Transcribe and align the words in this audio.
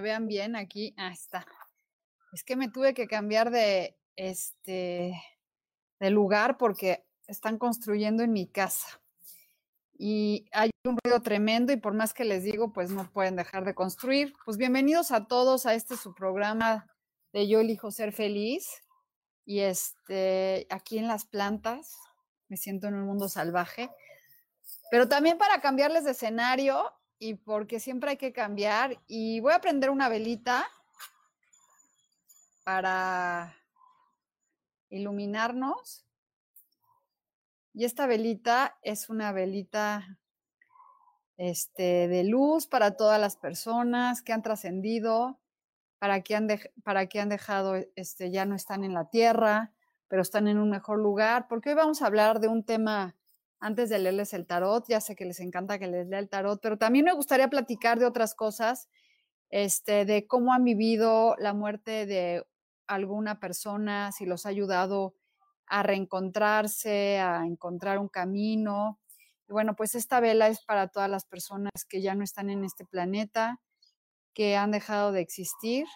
Vean 0.00 0.26
bien 0.26 0.56
aquí. 0.56 0.94
Ah, 0.96 1.12
está. 1.12 1.46
Es 2.32 2.44
que 2.44 2.56
me 2.56 2.68
tuve 2.68 2.94
que 2.94 3.06
cambiar 3.06 3.50
de 3.50 3.96
este 4.16 5.14
de 6.00 6.10
lugar 6.10 6.58
porque 6.58 7.04
están 7.26 7.58
construyendo 7.58 8.22
en 8.22 8.32
mi 8.32 8.46
casa. 8.46 9.00
Y 9.98 10.48
hay 10.52 10.70
un 10.84 10.96
ruido 11.02 11.22
tremendo 11.22 11.72
y 11.72 11.76
por 11.76 11.92
más 11.92 12.14
que 12.14 12.24
les 12.24 12.44
digo, 12.44 12.72
pues 12.72 12.90
no 12.90 13.10
pueden 13.10 13.36
dejar 13.36 13.64
de 13.64 13.74
construir. 13.74 14.32
Pues 14.44 14.56
bienvenidos 14.56 15.10
a 15.10 15.26
todos 15.26 15.66
a 15.66 15.74
este 15.74 15.96
su 15.96 16.14
programa 16.14 16.86
de 17.32 17.48
Yo 17.48 17.60
elijo 17.60 17.90
ser 17.90 18.12
feliz. 18.12 18.80
Y 19.44 19.60
este 19.60 20.66
aquí 20.70 20.98
en 20.98 21.08
las 21.08 21.24
plantas 21.24 21.96
me 22.48 22.56
siento 22.56 22.86
en 22.86 22.94
un 22.94 23.06
mundo 23.06 23.28
salvaje. 23.28 23.90
Pero 24.90 25.08
también 25.08 25.36
para 25.36 25.60
cambiarles 25.60 26.04
de 26.04 26.12
escenario, 26.12 26.92
y 27.18 27.34
porque 27.34 27.80
siempre 27.80 28.10
hay 28.10 28.16
que 28.16 28.32
cambiar. 28.32 29.00
Y 29.06 29.40
voy 29.40 29.52
a 29.52 29.60
prender 29.60 29.90
una 29.90 30.08
velita 30.08 30.66
para 32.64 33.56
iluminarnos. 34.90 36.04
Y 37.74 37.84
esta 37.84 38.06
velita 38.06 38.78
es 38.82 39.08
una 39.08 39.32
velita 39.32 40.18
este, 41.36 42.08
de 42.08 42.24
luz 42.24 42.66
para 42.66 42.96
todas 42.96 43.20
las 43.20 43.36
personas 43.36 44.22
que 44.22 44.32
han 44.32 44.42
trascendido, 44.42 45.40
para 45.98 46.22
que 46.22 46.34
han, 46.34 46.48
dejado, 47.28 47.76
este, 47.96 48.30
ya 48.30 48.44
no 48.44 48.54
están 48.54 48.84
en 48.84 48.94
la 48.94 49.08
tierra, 49.08 49.72
pero 50.08 50.22
están 50.22 50.48
en 50.48 50.58
un 50.58 50.70
mejor 50.70 50.98
lugar, 50.98 51.46
porque 51.48 51.70
hoy 51.70 51.74
vamos 51.74 52.02
a 52.02 52.06
hablar 52.06 52.40
de 52.40 52.48
un 52.48 52.64
tema 52.64 53.14
antes 53.60 53.90
de 53.90 53.98
leerles 53.98 54.32
el 54.34 54.46
tarot. 54.46 54.84
Ya 54.88 55.00
sé 55.00 55.16
que 55.16 55.24
les 55.24 55.40
encanta 55.40 55.78
que 55.78 55.86
les 55.86 56.06
lea 56.08 56.18
el 56.18 56.28
tarot, 56.28 56.60
pero 56.60 56.78
también 56.78 57.04
me 57.04 57.12
gustaría 57.12 57.48
platicar 57.48 57.98
de 57.98 58.06
otras 58.06 58.34
cosas, 58.34 58.88
este, 59.50 60.04
de 60.04 60.26
cómo 60.26 60.52
han 60.52 60.64
vivido 60.64 61.36
la 61.38 61.54
muerte 61.54 62.06
de 62.06 62.44
alguna 62.86 63.40
persona, 63.40 64.12
si 64.12 64.26
los 64.26 64.46
ha 64.46 64.50
ayudado 64.50 65.14
a 65.66 65.82
reencontrarse, 65.82 67.18
a 67.18 67.44
encontrar 67.46 67.98
un 67.98 68.08
camino. 68.08 68.98
Y 69.48 69.52
bueno, 69.52 69.76
pues 69.76 69.94
esta 69.94 70.20
vela 70.20 70.48
es 70.48 70.64
para 70.64 70.88
todas 70.88 71.10
las 71.10 71.24
personas 71.26 71.72
que 71.88 72.02
ya 72.02 72.14
no 72.14 72.24
están 72.24 72.50
en 72.50 72.64
este 72.64 72.84
planeta, 72.86 73.60
que 74.34 74.56
han 74.56 74.70
dejado 74.70 75.12
de 75.12 75.20
existir, 75.20 75.86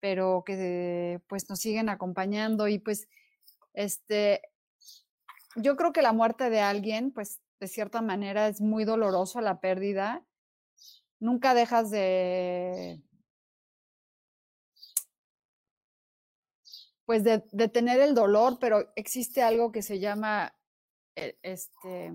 pero 0.00 0.42
que 0.44 1.20
pues 1.28 1.48
nos 1.48 1.60
siguen 1.60 1.88
acompañando 1.88 2.68
y 2.68 2.78
pues 2.78 3.08
este 3.74 4.42
yo 5.60 5.76
creo 5.76 5.92
que 5.92 6.02
la 6.02 6.12
muerte 6.12 6.50
de 6.50 6.60
alguien, 6.60 7.12
pues 7.12 7.40
de 7.60 7.68
cierta 7.68 8.02
manera 8.02 8.48
es 8.48 8.60
muy 8.60 8.84
doloroso 8.84 9.40
la 9.40 9.60
pérdida. 9.60 10.24
Nunca 11.20 11.54
dejas 11.54 11.90
de, 11.90 13.02
pues 17.08 17.24
de, 17.24 17.40
tener 17.68 18.00
el 18.00 18.14
dolor, 18.14 18.58
pero 18.60 18.92
existe 18.94 19.42
algo 19.42 19.72
que 19.72 19.80
se 19.82 19.98
llama 19.98 20.54
eh, 21.16 21.38
este, 21.42 22.12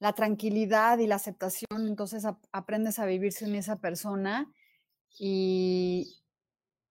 la 0.00 0.12
tranquilidad 0.14 0.98
y 0.98 1.06
la 1.06 1.14
aceptación. 1.14 1.86
Entonces 1.86 2.24
aprendes 2.52 2.98
a 2.98 3.06
vivir 3.06 3.32
sin 3.32 3.54
esa 3.54 3.80
persona 3.80 4.52
y 5.18 6.24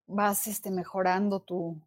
vas 0.07 0.47
este, 0.47 0.71
mejorando 0.71 1.41
tu, 1.41 1.81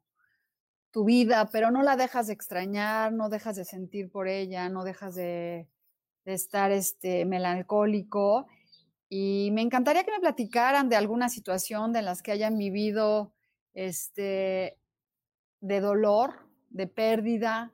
tu 0.92 1.04
vida, 1.04 1.48
pero 1.50 1.70
no 1.70 1.82
la 1.82 1.96
dejas 1.96 2.28
de 2.28 2.34
extrañar, 2.34 3.12
no 3.12 3.30
dejas 3.30 3.56
de 3.56 3.64
sentir 3.64 4.10
por 4.10 4.28
ella, 4.28 4.68
no 4.68 4.84
dejas 4.84 5.14
de, 5.14 5.66
estar 6.24 6.70
este, 6.70 7.24
melancólico. 7.24 8.46
Y 9.08 9.50
me 9.52 9.62
encantaría 9.62 10.04
que 10.04 10.12
me 10.12 10.20
platicaran 10.20 10.88
de 10.88 10.96
alguna 10.96 11.28
situación 11.28 11.92
de 11.92 12.02
las 12.02 12.22
que 12.22 12.32
hayan 12.32 12.56
vivido 12.56 13.32
este, 13.74 14.78
de 15.60 15.80
dolor, 15.80 16.46
de 16.70 16.86
pérdida. 16.86 17.72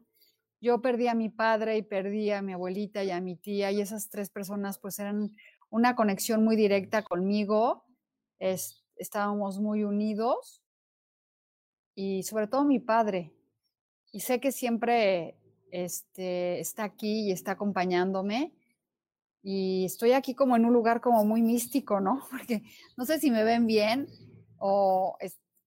Yo 0.60 0.80
perdí 0.80 1.08
a 1.08 1.14
mi 1.14 1.28
padre 1.28 1.76
y 1.76 1.82
perdí 1.82 2.30
a 2.30 2.40
mi 2.40 2.52
abuelita 2.52 3.04
y 3.04 3.10
a 3.10 3.20
mi 3.20 3.36
tía 3.36 3.70
y 3.72 3.80
esas 3.80 4.08
tres 4.08 4.30
personas 4.30 4.78
pues 4.78 4.98
eran 4.98 5.36
una 5.70 5.94
conexión 5.94 6.44
muy 6.44 6.56
directa 6.56 7.02
conmigo. 7.02 7.84
estábamos 8.96 9.60
muy 9.60 9.84
unidos 9.84 10.62
y 11.98 12.22
sobre 12.22 12.46
todo 12.46 12.62
mi 12.62 12.78
padre. 12.78 13.32
Y 14.12 14.20
sé 14.20 14.38
que 14.38 14.52
siempre 14.52 15.36
este, 15.72 16.60
está 16.60 16.84
aquí 16.84 17.22
y 17.26 17.32
está 17.32 17.52
acompañándome. 17.52 18.52
Y 19.42 19.86
estoy 19.86 20.12
aquí 20.12 20.32
como 20.32 20.54
en 20.54 20.64
un 20.64 20.72
lugar 20.72 21.00
como 21.00 21.24
muy 21.24 21.42
místico, 21.42 21.98
¿no? 21.98 22.22
Porque 22.30 22.62
no 22.96 23.04
sé 23.04 23.18
si 23.18 23.32
me 23.32 23.42
ven 23.42 23.66
bien 23.66 24.06
o 24.58 25.16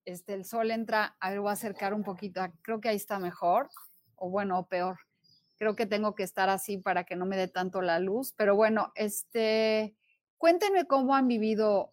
este, 0.06 0.32
el 0.32 0.46
sol 0.46 0.70
entra, 0.70 1.16
a 1.20 1.28
ver, 1.28 1.40
voy 1.40 1.50
a 1.50 1.52
acercar 1.52 1.92
un 1.92 2.02
poquito, 2.02 2.40
creo 2.62 2.80
que 2.80 2.88
ahí 2.88 2.96
está 2.96 3.18
mejor, 3.18 3.68
o 4.16 4.30
bueno, 4.30 4.58
o 4.58 4.66
peor. 4.66 5.00
Creo 5.58 5.76
que 5.76 5.84
tengo 5.84 6.14
que 6.14 6.22
estar 6.22 6.48
así 6.48 6.78
para 6.78 7.04
que 7.04 7.14
no 7.14 7.26
me 7.26 7.36
dé 7.36 7.48
tanto 7.48 7.82
la 7.82 7.98
luz, 7.98 8.32
pero 8.38 8.56
bueno, 8.56 8.90
este, 8.94 9.94
cuéntenme 10.38 10.86
cómo 10.86 11.14
han 11.14 11.28
vivido 11.28 11.92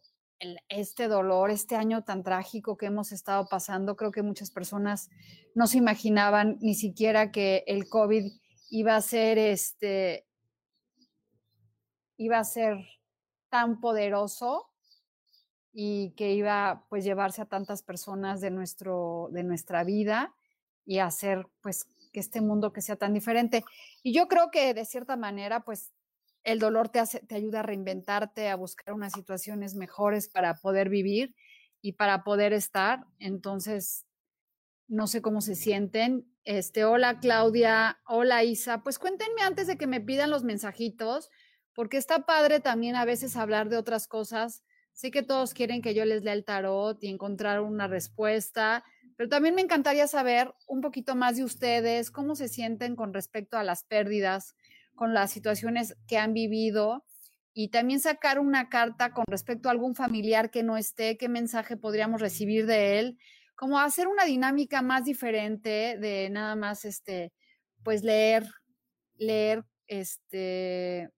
este 0.69 1.07
dolor, 1.07 1.51
este 1.51 1.75
año 1.75 2.03
tan 2.03 2.23
trágico 2.23 2.77
que 2.77 2.87
hemos 2.87 3.11
estado 3.11 3.47
pasando, 3.47 3.95
creo 3.95 4.11
que 4.11 4.23
muchas 4.23 4.51
personas 4.51 5.09
no 5.55 5.67
se 5.67 5.77
imaginaban 5.77 6.57
ni 6.61 6.75
siquiera 6.75 7.31
que 7.31 7.63
el 7.67 7.89
COVID 7.89 8.31
iba 8.69 8.95
a 8.95 9.01
ser 9.01 9.37
este, 9.37 10.25
iba 12.17 12.39
a 12.39 12.43
ser 12.43 12.77
tan 13.49 13.79
poderoso 13.81 14.69
y 15.71 16.11
que 16.11 16.33
iba 16.33 16.85
pues 16.89 17.03
llevarse 17.03 17.41
a 17.41 17.45
tantas 17.45 17.83
personas 17.83 18.41
de 18.41 18.51
nuestro 18.51 19.29
de 19.31 19.43
nuestra 19.43 19.83
vida 19.83 20.33
y 20.85 20.99
hacer 20.99 21.47
pues 21.61 21.87
que 22.11 22.19
este 22.19 22.41
mundo 22.41 22.73
que 22.73 22.81
sea 22.81 22.95
tan 22.95 23.13
diferente. 23.13 23.63
Y 24.01 24.13
yo 24.13 24.27
creo 24.27 24.49
que 24.51 24.73
de 24.73 24.85
cierta 24.85 25.15
manera 25.15 25.61
pues 25.61 25.91
el 26.51 26.59
dolor 26.59 26.89
te 26.89 27.01
te 27.27 27.35
ayuda 27.35 27.59
a 27.59 27.63
reinventarte, 27.63 28.49
a 28.49 28.55
buscar 28.55 28.93
unas 28.93 29.13
situaciones 29.13 29.75
mejores 29.75 30.27
para 30.29 30.55
poder 30.55 30.89
vivir 30.89 31.35
y 31.81 31.93
para 31.93 32.23
poder 32.23 32.53
estar. 32.53 33.05
Entonces, 33.19 34.05
no 34.87 35.05
sé 35.05 35.21
cómo 35.21 35.41
se 35.41 35.55
sienten. 35.55 36.25
Este, 36.43 36.83
hola 36.83 37.19
Claudia, 37.19 37.99
hola 38.07 38.43
Isa. 38.43 38.81
Pues 38.81 38.97
cuéntenme 38.97 39.43
antes 39.43 39.67
de 39.67 39.77
que 39.77 39.85
me 39.85 40.01
pidan 40.01 40.31
los 40.31 40.43
mensajitos, 40.43 41.29
porque 41.73 41.97
está 41.97 42.25
padre 42.25 42.59
también 42.59 42.95
a 42.95 43.05
veces 43.05 43.35
hablar 43.35 43.69
de 43.69 43.77
otras 43.77 44.07
cosas. 44.07 44.63
Sé 44.91 45.11
que 45.11 45.21
todos 45.21 45.53
quieren 45.53 45.83
que 45.83 45.93
yo 45.93 46.03
les 46.05 46.23
lea 46.23 46.33
el 46.33 46.43
tarot 46.43 47.01
y 47.03 47.07
encontrar 47.07 47.61
una 47.61 47.87
respuesta, 47.87 48.83
pero 49.15 49.29
también 49.29 49.53
me 49.53 49.61
encantaría 49.61 50.07
saber 50.07 50.53
un 50.67 50.81
poquito 50.81 51.15
más 51.15 51.37
de 51.37 51.43
ustedes, 51.43 52.09
cómo 52.09 52.35
se 52.35 52.47
sienten 52.47 52.95
con 52.95 53.13
respecto 53.13 53.57
a 53.57 53.63
las 53.63 53.83
pérdidas, 53.83 54.55
con 54.99 55.13
las 55.13 55.31
situaciones 55.31 55.95
que 56.09 56.17
han 56.17 56.33
vivido 56.33 57.05
y 57.53 57.69
también 57.69 58.01
sacar 58.01 58.37
una 58.37 58.67
carta 58.67 59.13
con 59.13 59.23
respecto 59.29 59.69
a 59.69 59.71
algún 59.71 59.95
familiar 59.95 60.51
que 60.51 60.61
no 60.61 60.75
esté, 60.75 61.17
qué 61.17 61.29
mensaje 61.29 61.77
podríamos 61.77 62.19
recibir 62.19 62.65
de 62.65 62.99
él, 62.99 63.17
como 63.55 63.79
hacer 63.79 64.09
una 64.09 64.25
dinámica 64.25 64.81
más 64.81 65.05
diferente 65.05 65.97
de 65.97 66.29
nada 66.29 66.57
más 66.57 66.83
este 66.83 67.31
pues 67.81 68.03
leer 68.03 68.45
leer 69.15 69.63
este 69.87 71.09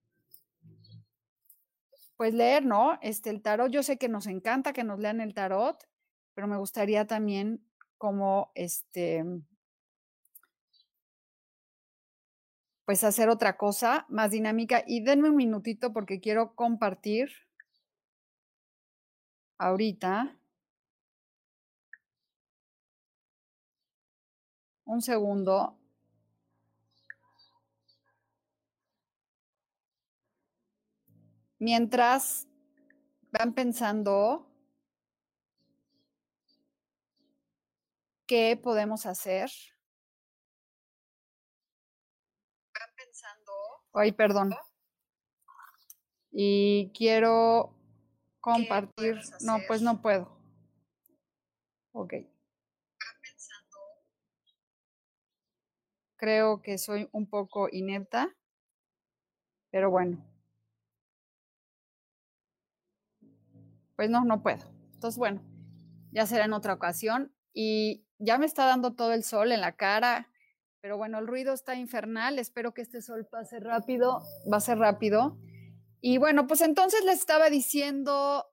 pues 2.16 2.34
leer, 2.34 2.64
¿no? 2.64 3.00
Este 3.02 3.30
el 3.30 3.42
tarot, 3.42 3.68
yo 3.68 3.82
sé 3.82 3.98
que 3.98 4.08
nos 4.08 4.28
encanta 4.28 4.72
que 4.72 4.84
nos 4.84 5.00
lean 5.00 5.20
el 5.20 5.34
tarot, 5.34 5.76
pero 6.34 6.46
me 6.46 6.56
gustaría 6.56 7.08
también 7.08 7.66
como 7.98 8.52
este 8.54 9.24
pues 12.92 13.04
hacer 13.04 13.30
otra 13.30 13.56
cosa 13.56 14.04
más 14.10 14.32
dinámica 14.32 14.84
y 14.86 15.02
denme 15.02 15.30
un 15.30 15.36
minutito 15.36 15.94
porque 15.94 16.20
quiero 16.20 16.54
compartir 16.54 17.30
ahorita. 19.56 20.36
Un 24.84 25.00
segundo. 25.00 25.78
Mientras 31.58 32.46
van 33.30 33.54
pensando 33.54 34.46
qué 38.26 38.60
podemos 38.62 39.06
hacer. 39.06 39.50
Ay, 43.94 44.12
perdón. 44.12 44.54
Y 46.30 46.90
quiero 46.94 47.74
compartir. 48.40 49.20
No, 49.40 49.58
pues 49.66 49.82
no 49.82 50.00
puedo. 50.00 50.30
Ok. 51.92 52.14
Creo 56.16 56.62
que 56.62 56.78
soy 56.78 57.08
un 57.12 57.28
poco 57.28 57.68
inepta, 57.70 58.34
pero 59.70 59.90
bueno. 59.90 60.24
Pues 63.96 64.08
no, 64.08 64.24
no 64.24 64.42
puedo. 64.42 64.64
Entonces, 64.94 65.18
bueno, 65.18 65.42
ya 66.12 66.26
será 66.26 66.44
en 66.44 66.52
otra 66.52 66.74
ocasión. 66.74 67.34
Y 67.52 68.06
ya 68.18 68.38
me 68.38 68.46
está 68.46 68.64
dando 68.66 68.94
todo 68.94 69.12
el 69.12 69.24
sol 69.24 69.52
en 69.52 69.60
la 69.60 69.72
cara, 69.72 70.31
pero 70.82 70.98
bueno, 70.98 71.20
el 71.20 71.28
ruido 71.28 71.54
está 71.54 71.76
infernal. 71.76 72.40
Espero 72.40 72.74
que 72.74 72.82
este 72.82 73.00
sol 73.02 73.24
pase 73.24 73.60
rápido. 73.60 74.20
Va 74.52 74.56
a 74.56 74.60
ser 74.60 74.78
rápido. 74.78 75.38
Y 76.00 76.18
bueno, 76.18 76.48
pues 76.48 76.60
entonces 76.60 77.04
les 77.04 77.20
estaba 77.20 77.48
diciendo, 77.48 78.44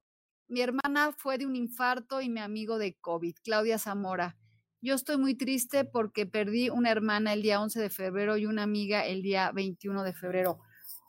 mi 0.47 0.61
hermana 0.61 1.11
fue 1.11 1.39
de 1.39 1.47
un 1.47 1.55
infarto 1.55 2.21
y 2.21 2.29
mi 2.29 2.39
amigo 2.39 2.77
de 2.77 2.95
COVID, 3.01 3.35
Claudia 3.43 3.79
Zamora. 3.79 4.37
Yo 4.79 4.93
estoy 4.93 5.17
muy 5.17 5.35
triste 5.35 5.85
porque 5.85 6.27
perdí 6.27 6.69
una 6.69 6.91
hermana 6.91 7.33
el 7.33 7.41
día 7.41 7.59
11 7.59 7.81
de 7.81 7.89
febrero 7.89 8.37
y 8.37 8.45
una 8.45 8.61
amiga 8.61 9.05
el 9.05 9.23
día 9.23 9.51
21 9.51 10.03
de 10.03 10.13
febrero. 10.13 10.59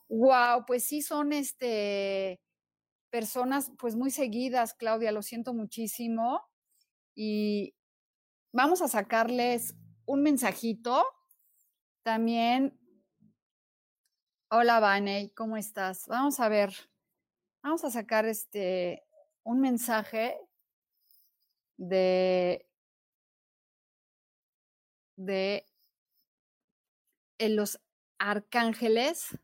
Wow, 0.09 0.65
pues 0.67 0.85
sí 0.85 1.03
son 1.03 1.35
este 1.35 2.41
personas 3.11 3.73
pues 3.79 3.95
muy 3.95 4.11
seguidas, 4.11 4.73
Claudia, 4.73 5.13
lo 5.13 5.21
siento 5.21 5.53
muchísimo. 5.53 6.41
Y 7.15 7.75
vamos 8.53 8.81
a 8.81 8.89
sacarles 8.89 9.75
mensajito. 10.17 11.05
También, 12.03 12.79
hola 14.51 14.81
Vane, 14.81 15.33
¿cómo 15.35 15.57
estás? 15.57 16.07
Vamos 16.07 16.41
a 16.41 16.49
ver, 16.49 16.75
vamos 17.63 17.85
a 17.85 17.91
sacar 17.91 18.27
este 18.27 19.05
un 19.45 19.61
mensaje 19.61 20.39
de 21.77 22.67
de 25.17 25.65
los 27.41 27.81
arcángeles. 28.19 29.39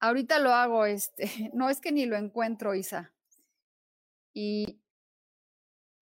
Ahorita 0.00 0.38
lo 0.40 0.50
hago, 0.50 0.84
este, 0.84 1.24
no 1.54 1.70
es 1.70 1.80
que 1.80 1.92
ni 1.92 2.06
lo 2.06 2.16
encuentro, 2.16 2.74
Isa. 2.74 3.12
Y 4.34 4.81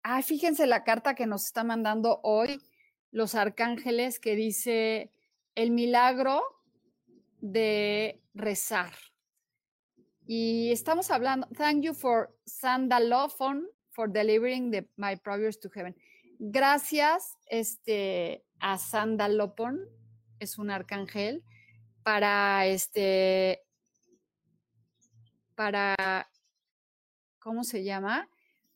Ah, 0.08 0.22
fíjense 0.22 0.68
la 0.68 0.84
carta 0.84 1.16
que 1.16 1.26
nos 1.26 1.46
está 1.46 1.64
mandando 1.64 2.20
hoy 2.22 2.62
los 3.10 3.34
arcángeles 3.34 4.20
que 4.20 4.36
dice 4.36 5.10
el 5.56 5.72
milagro 5.72 6.44
de 7.42 8.22
rezar. 8.36 8.94
Y 10.28 10.72
estamos 10.72 11.10
hablando, 11.10 11.48
thank 11.58 11.82
you 11.82 11.96
for 11.96 12.38
Sandalophon 12.46 13.68
for 13.90 14.08
delivering 14.08 14.70
the, 14.70 14.88
my 14.96 15.16
prayers 15.16 15.60
to 15.60 15.72
heaven. 15.74 15.96
Gracias 16.38 17.36
este, 17.48 18.46
a 18.60 18.78
Sandalopon, 18.78 19.90
es 20.38 20.60
un 20.60 20.70
arcángel, 20.70 21.44
para 22.04 22.68
este, 22.68 23.64
para, 25.56 26.30
¿cómo 27.40 27.64
se 27.64 27.84
llama? 27.84 28.30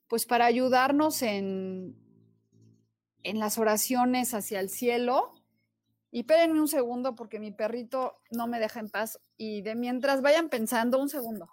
Pues 0.10 0.26
para 0.26 0.46
ayudarnos 0.46 1.22
en, 1.22 1.96
en 3.24 3.40
las 3.40 3.58
oraciones 3.60 4.34
hacia 4.34 4.60
el 4.60 4.70
cielo. 4.70 5.34
Y 6.12 6.22
espérenme 6.22 6.60
un 6.60 6.68
segundo 6.68 7.16
porque 7.16 7.40
mi 7.40 7.52
perrito 7.52 8.20
no 8.32 8.48
me 8.48 8.60
deja 8.60 8.80
en 8.80 8.90
paz. 8.90 9.20
Y 9.38 9.62
de 9.62 9.76
mientras 9.76 10.22
vayan 10.24 10.50
pensando, 10.50 11.00
un 11.00 11.10
segundo. 11.10 11.50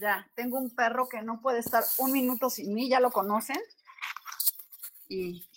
Ya, 0.00 0.30
tengo 0.34 0.58
un 0.58 0.70
perro 0.70 1.08
que 1.08 1.22
no 1.22 1.40
puede 1.40 1.58
estar 1.60 1.82
un 1.96 2.12
minuto 2.12 2.50
sin 2.50 2.74
mí, 2.74 2.88
ya 2.88 3.00
lo 3.00 3.10
conocen. 3.10 3.58
Y 5.08 5.48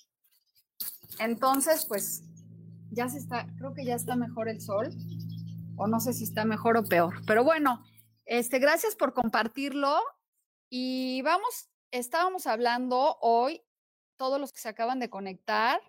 entonces, 1.19 1.85
pues 1.85 2.23
ya 2.91 3.09
se 3.09 3.17
está, 3.17 3.47
creo 3.57 3.73
que 3.73 3.85
ya 3.85 3.95
está 3.95 4.15
mejor 4.15 4.49
el 4.49 4.61
sol, 4.61 4.89
o 5.77 5.87
no 5.87 5.99
sé 5.99 6.13
si 6.13 6.23
está 6.23 6.45
mejor 6.45 6.77
o 6.77 6.83
peor, 6.83 7.21
pero 7.25 7.43
bueno, 7.43 7.83
este, 8.25 8.59
gracias 8.59 8.95
por 8.95 9.13
compartirlo 9.13 9.99
y 10.69 11.21
vamos, 11.23 11.69
estábamos 11.91 12.47
hablando 12.47 13.17
hoy, 13.21 13.61
todos 14.17 14.39
los 14.39 14.51
que 14.51 14.59
se 14.59 14.69
acaban 14.69 14.99
de 14.99 15.09
conectar, 15.09 15.81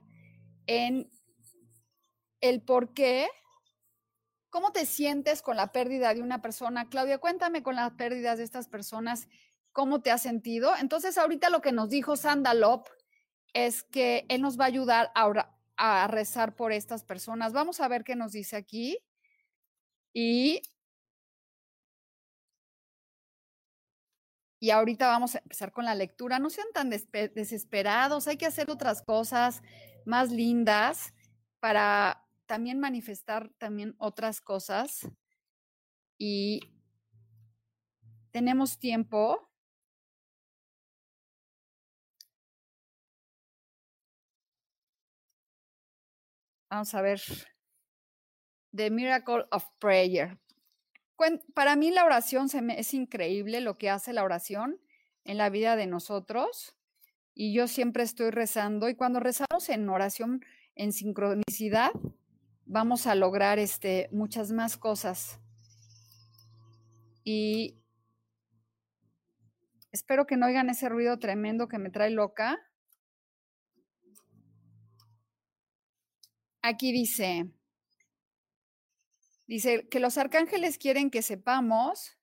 en 0.66 1.10
el 2.40 2.62
por 2.62 2.94
qué, 2.94 3.28
cómo 4.50 4.72
te 4.72 4.86
sientes 4.86 5.42
con 5.42 5.56
la 5.56 5.72
pérdida 5.72 6.12
de 6.12 6.22
una 6.22 6.42
persona. 6.42 6.88
Claudia, 6.88 7.18
cuéntame 7.18 7.62
con 7.62 7.76
las 7.76 7.92
pérdidas 7.92 8.38
de 8.38 8.44
estas 8.44 8.68
personas, 8.68 9.28
cómo 9.72 10.02
te 10.02 10.10
has 10.10 10.22
sentido. 10.22 10.74
Entonces, 10.78 11.16
ahorita 11.18 11.48
lo 11.50 11.62
que 11.62 11.72
nos 11.72 11.88
dijo 11.88 12.16
Sandalop 12.16 12.86
es 13.52 13.82
que 13.82 14.26
Él 14.28 14.42
nos 14.42 14.58
va 14.58 14.64
a 14.64 14.68
ayudar 14.68 15.10
ahora 15.14 15.56
a 15.76 16.06
rezar 16.06 16.54
por 16.54 16.72
estas 16.72 17.04
personas. 17.04 17.52
Vamos 17.52 17.80
a 17.80 17.88
ver 17.88 18.04
qué 18.04 18.16
nos 18.16 18.32
dice 18.32 18.56
aquí. 18.56 18.98
Y, 20.14 20.62
y 24.60 24.70
ahorita 24.70 25.08
vamos 25.08 25.34
a 25.34 25.38
empezar 25.38 25.72
con 25.72 25.84
la 25.84 25.94
lectura. 25.94 26.38
No 26.38 26.50
sean 26.50 26.68
tan 26.72 26.90
desesperados, 26.90 28.28
hay 28.28 28.36
que 28.36 28.46
hacer 28.46 28.70
otras 28.70 29.02
cosas 29.02 29.62
más 30.04 30.30
lindas 30.30 31.14
para 31.60 32.26
también 32.46 32.78
manifestar 32.80 33.50
también 33.58 33.94
otras 33.98 34.40
cosas 34.40 35.08
y 36.18 36.60
tenemos 38.30 38.78
tiempo. 38.78 39.51
Vamos 46.72 46.94
a 46.94 47.02
ver. 47.02 47.20
The 48.74 48.90
Miracle 48.90 49.44
of 49.50 49.66
Prayer. 49.78 50.38
Para 51.52 51.76
mí 51.76 51.90
la 51.90 52.06
oración 52.06 52.48
se 52.48 52.62
me, 52.62 52.80
es 52.80 52.94
increíble 52.94 53.60
lo 53.60 53.76
que 53.76 53.90
hace 53.90 54.14
la 54.14 54.24
oración 54.24 54.80
en 55.24 55.36
la 55.36 55.50
vida 55.50 55.76
de 55.76 55.86
nosotros. 55.86 56.74
Y 57.34 57.52
yo 57.52 57.68
siempre 57.68 58.04
estoy 58.04 58.30
rezando 58.30 58.88
y 58.88 58.94
cuando 58.94 59.20
rezamos 59.20 59.68
en 59.68 59.86
oración 59.90 60.42
en 60.74 60.94
sincronicidad, 60.94 61.90
vamos 62.64 63.06
a 63.06 63.16
lograr 63.16 63.58
este, 63.58 64.08
muchas 64.10 64.50
más 64.50 64.78
cosas. 64.78 65.40
Y 67.22 67.82
espero 69.90 70.26
que 70.26 70.38
no 70.38 70.46
oigan 70.46 70.70
ese 70.70 70.88
ruido 70.88 71.18
tremendo 71.18 71.68
que 71.68 71.76
me 71.76 71.90
trae 71.90 72.08
loca. 72.08 72.58
Aquí 76.62 76.92
dice, 76.92 77.50
dice 79.48 79.88
que 79.88 79.98
los 79.98 80.16
arcángeles 80.16 80.78
quieren 80.78 81.10
que 81.10 81.22
sepamos 81.22 82.16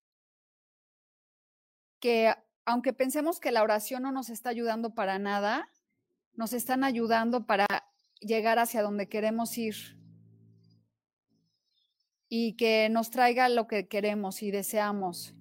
que 2.00 2.34
aunque 2.66 2.94
pensemos 2.94 3.40
que 3.40 3.52
la 3.52 3.64
oración 3.64 4.04
no 4.04 4.12
nos 4.12 4.30
está 4.30 4.50
ayudando 4.50 4.94
para 4.94 5.20
nada, 5.20 5.70
nos 6.34 6.54
están 6.54 6.84
ayudando 6.84 7.46
para 7.46 7.66
llegar 8.22 8.60
hacia 8.60 8.82
donde 8.82 9.10
queremos 9.10 9.58
ir 9.58 9.76
y 12.30 12.56
que 12.56 12.88
nos 12.90 13.10
traiga 13.10 13.50
lo 13.50 13.68
que 13.68 13.88
queremos 13.88 14.44
y 14.44 14.52
deseamos. 14.52 15.34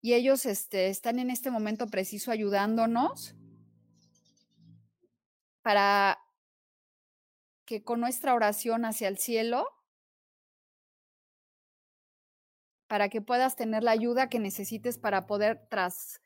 Y 0.00 0.14
ellos 0.14 0.46
este, 0.46 0.88
están 0.88 1.18
en 1.18 1.30
este 1.30 1.50
momento 1.50 1.86
preciso 1.86 2.32
ayudándonos 2.32 3.36
para 5.62 6.18
que 7.70 7.84
con 7.84 8.00
nuestra 8.00 8.34
oración 8.34 8.84
hacia 8.84 9.06
el 9.06 9.16
cielo, 9.16 9.64
para 12.88 13.08
que 13.08 13.22
puedas 13.22 13.54
tener 13.54 13.84
la 13.84 13.92
ayuda 13.92 14.28
que 14.28 14.40
necesites 14.40 14.98
para 14.98 15.28
poder 15.28 15.68
tras 15.70 16.20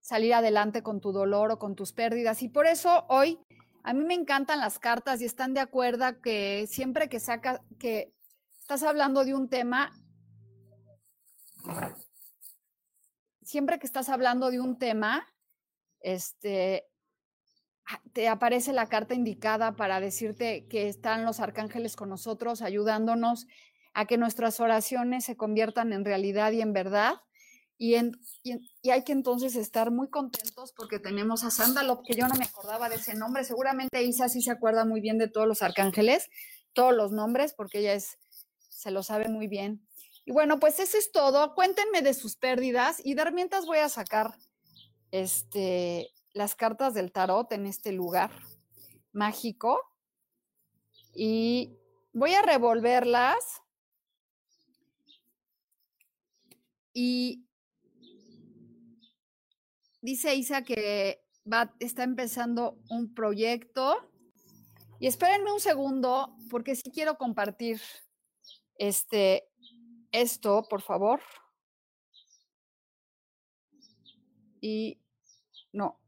salir 0.00 0.32
adelante 0.32 0.82
con 0.82 1.02
tu 1.02 1.12
dolor 1.12 1.52
o 1.52 1.58
con 1.58 1.76
tus 1.76 1.92
pérdidas. 1.92 2.40
Y 2.40 2.48
por 2.48 2.66
eso 2.66 3.04
hoy 3.10 3.38
a 3.82 3.92
mí 3.92 4.06
me 4.06 4.14
encantan 4.14 4.58
las 4.58 4.78
cartas 4.78 5.20
y 5.20 5.26
están 5.26 5.52
de 5.52 5.60
acuerdo 5.60 6.18
que 6.22 6.66
siempre 6.66 7.10
que 7.10 7.20
saca 7.20 7.62
que 7.78 8.14
estás 8.58 8.82
hablando 8.82 9.26
de 9.26 9.34
un 9.34 9.50
tema, 9.50 9.92
siempre 13.42 13.78
que 13.78 13.86
estás 13.86 14.08
hablando 14.08 14.50
de 14.50 14.60
un 14.60 14.78
tema, 14.78 15.28
este, 16.00 16.86
te 18.12 18.28
aparece 18.28 18.72
la 18.72 18.88
carta 18.88 19.14
indicada 19.14 19.76
para 19.76 20.00
decirte 20.00 20.66
que 20.68 20.88
están 20.88 21.24
los 21.24 21.40
arcángeles 21.40 21.96
con 21.96 22.08
nosotros, 22.08 22.62
ayudándonos 22.62 23.46
a 23.94 24.06
que 24.06 24.18
nuestras 24.18 24.60
oraciones 24.60 25.24
se 25.24 25.36
conviertan 25.36 25.92
en 25.92 26.04
realidad 26.04 26.52
y 26.52 26.60
en 26.60 26.72
verdad. 26.72 27.14
Y, 27.78 27.94
hay 27.94 29.04
que 29.04 29.12
entonces 29.12 29.54
estar 29.54 29.90
muy 29.90 30.08
contentos 30.08 30.72
porque 30.72 30.98
tenemos 30.98 31.44
a 31.44 31.50
Sandalop, 31.50 32.04
que 32.06 32.14
yo 32.14 32.26
no 32.26 32.34
me 32.34 32.44
acordaba 32.44 32.88
de 32.88 32.96
ese 32.96 33.14
nombre. 33.14 33.44
Seguramente 33.44 34.02
Isa 34.02 34.28
sí 34.28 34.40
se 34.40 34.50
acuerda 34.50 34.84
muy 34.84 35.00
bien 35.00 35.18
de 35.18 35.28
todos 35.28 35.46
los 35.46 35.62
arcángeles, 35.62 36.28
todos 36.72 36.94
los 36.94 37.12
nombres, 37.12 37.52
porque 37.54 37.80
ella 37.80 37.92
es, 37.92 38.18
se 38.68 38.90
lo 38.90 39.02
sabe 39.02 39.28
muy 39.28 39.46
bien. 39.46 39.86
Y 40.24 40.32
bueno, 40.32 40.58
pues 40.58 40.80
eso 40.80 40.98
es 40.98 41.12
todo. 41.12 41.54
Cuéntenme 41.54 42.02
de 42.02 42.14
sus 42.14 42.36
pérdidas 42.36 43.00
y 43.04 43.14
de 43.14 43.30
mientras 43.30 43.66
voy 43.66 43.78
a 43.78 43.88
sacar 43.88 44.34
este, 45.10 46.10
las 46.36 46.54
cartas 46.54 46.92
del 46.92 47.12
tarot 47.12 47.50
en 47.52 47.64
este 47.64 47.92
lugar 47.92 48.30
mágico 49.12 49.80
y 51.14 51.78
voy 52.12 52.34
a 52.34 52.42
revolverlas 52.42 53.62
y 56.92 57.48
dice 60.02 60.34
Isa 60.34 60.62
que 60.62 61.24
está 61.80 62.02
empezando 62.02 62.78
un 62.90 63.14
proyecto 63.14 63.96
y 65.00 65.06
espérenme 65.06 65.54
un 65.54 65.60
segundo 65.60 66.36
porque 66.50 66.76
sí 66.76 66.90
quiero 66.90 67.16
compartir 67.16 67.80
este 68.76 69.48
esto, 70.12 70.66
por 70.68 70.82
favor. 70.82 71.20
Y 74.60 75.00
no, 75.72 75.98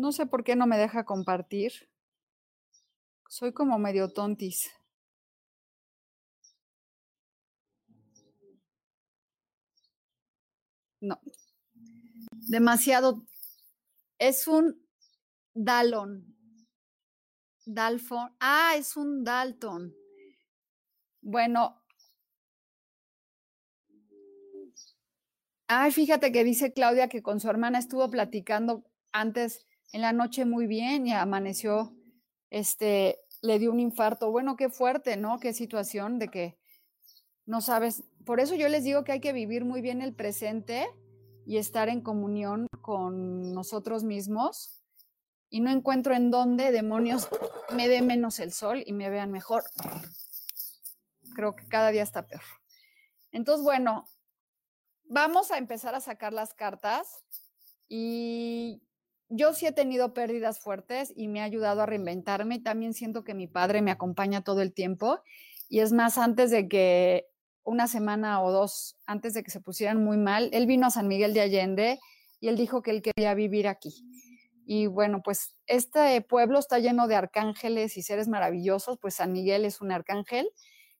No 0.00 0.12
sé 0.12 0.24
por 0.24 0.44
qué 0.44 0.56
no 0.56 0.66
me 0.66 0.78
deja 0.78 1.04
compartir. 1.04 1.72
Soy 3.28 3.52
como 3.52 3.78
medio 3.78 4.08
tontis. 4.08 4.70
No. 11.02 11.20
Demasiado. 12.48 13.26
Es 14.18 14.48
un 14.48 14.82
Dalon. 15.52 16.34
Dalfon. 17.66 18.34
Ah, 18.40 18.76
es 18.78 18.96
un 18.96 19.22
Dalton. 19.22 19.94
Bueno. 21.20 21.84
Ay, 25.68 25.92
fíjate 25.92 26.32
que 26.32 26.42
dice 26.42 26.72
Claudia 26.72 27.08
que 27.10 27.22
con 27.22 27.38
su 27.38 27.50
hermana 27.50 27.78
estuvo 27.78 28.08
platicando 28.08 28.82
antes 29.12 29.66
en 29.92 30.00
la 30.00 30.12
noche 30.12 30.44
muy 30.44 30.66
bien 30.66 31.06
y 31.06 31.12
amaneció, 31.12 31.94
este, 32.50 33.20
le 33.42 33.58
dio 33.58 33.72
un 33.72 33.80
infarto. 33.80 34.30
Bueno, 34.30 34.56
qué 34.56 34.68
fuerte, 34.68 35.16
¿no? 35.16 35.38
Qué 35.38 35.52
situación 35.52 36.18
de 36.18 36.28
que 36.28 36.58
no 37.46 37.60
sabes. 37.60 38.04
Por 38.24 38.40
eso 38.40 38.54
yo 38.54 38.68
les 38.68 38.84
digo 38.84 39.04
que 39.04 39.12
hay 39.12 39.20
que 39.20 39.32
vivir 39.32 39.64
muy 39.64 39.80
bien 39.80 40.02
el 40.02 40.14
presente 40.14 40.86
y 41.46 41.56
estar 41.56 41.88
en 41.88 42.00
comunión 42.00 42.66
con 42.82 43.52
nosotros 43.52 44.04
mismos. 44.04 44.76
Y 45.48 45.60
no 45.60 45.70
encuentro 45.70 46.14
en 46.14 46.30
dónde 46.30 46.70
demonios 46.70 47.28
me 47.74 47.88
dé 47.88 48.02
menos 48.02 48.38
el 48.38 48.52
sol 48.52 48.84
y 48.86 48.92
me 48.92 49.10
vean 49.10 49.32
mejor. 49.32 49.64
Creo 51.34 51.56
que 51.56 51.66
cada 51.66 51.90
día 51.90 52.04
está 52.04 52.26
peor. 52.26 52.42
Entonces, 53.32 53.64
bueno, 53.64 54.04
vamos 55.04 55.50
a 55.50 55.58
empezar 55.58 55.94
a 55.96 56.00
sacar 56.00 56.32
las 56.32 56.54
cartas 56.54 57.24
y 57.88 58.82
yo 59.30 59.54
sí 59.54 59.66
he 59.66 59.72
tenido 59.72 60.12
pérdidas 60.12 60.60
fuertes 60.60 61.12
y 61.16 61.28
me 61.28 61.40
ha 61.40 61.44
ayudado 61.44 61.80
a 61.82 61.86
reinventarme. 61.86 62.58
También 62.58 62.92
siento 62.92 63.24
que 63.24 63.32
mi 63.32 63.46
padre 63.46 63.80
me 63.80 63.92
acompaña 63.92 64.42
todo 64.42 64.60
el 64.60 64.74
tiempo. 64.74 65.20
Y 65.68 65.80
es 65.80 65.92
más, 65.92 66.18
antes 66.18 66.50
de 66.50 66.68
que 66.68 67.28
una 67.62 67.86
semana 67.86 68.42
o 68.42 68.50
dos, 68.50 68.96
antes 69.06 69.32
de 69.32 69.44
que 69.44 69.52
se 69.52 69.60
pusieran 69.60 70.02
muy 70.02 70.16
mal, 70.16 70.50
él 70.52 70.66
vino 70.66 70.88
a 70.88 70.90
San 70.90 71.06
Miguel 71.06 71.32
de 71.32 71.42
Allende 71.42 72.00
y 72.40 72.48
él 72.48 72.56
dijo 72.56 72.82
que 72.82 72.90
él 72.90 73.02
quería 73.02 73.34
vivir 73.34 73.68
aquí. 73.68 74.04
Y 74.66 74.86
bueno, 74.86 75.22
pues 75.22 75.54
este 75.66 76.20
pueblo 76.22 76.58
está 76.58 76.80
lleno 76.80 77.06
de 77.06 77.14
arcángeles 77.14 77.96
y 77.96 78.02
seres 78.02 78.28
maravillosos, 78.28 78.98
pues 79.00 79.14
San 79.14 79.32
Miguel 79.32 79.64
es 79.64 79.80
un 79.80 79.92
arcángel 79.92 80.50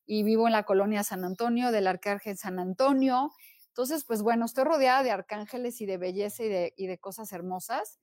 y 0.07 0.23
vivo 0.23 0.47
en 0.47 0.53
la 0.53 0.63
colonia 0.63 1.03
San 1.03 1.25
Antonio, 1.25 1.73
del 1.73 1.89
arcángel 1.89 2.37
San 2.37 2.61
Antonio. 2.61 3.33
Entonces, 3.69 4.05
pues 4.05 4.23
bueno, 4.23 4.45
estoy 4.45 4.65
rodeada 4.65 5.03
de 5.03 5.11
arcángeles 5.11 5.81
y 5.81 5.87
de 5.87 5.99
belleza 5.99 6.45
y 6.45 6.49
de, 6.49 6.75
y 6.77 6.87
de 6.87 6.99
cosas 6.99 7.33
hermosas. 7.33 7.99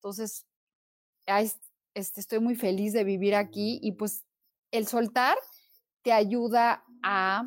Entonces, 0.00 0.46
este, 1.94 2.20
estoy 2.20 2.40
muy 2.40 2.54
feliz 2.54 2.94
de 2.94 3.04
vivir 3.04 3.34
aquí 3.34 3.78
y 3.82 3.92
pues 3.92 4.24
el 4.70 4.86
soltar 4.86 5.36
te 6.02 6.14
ayuda 6.14 6.86
a 7.02 7.46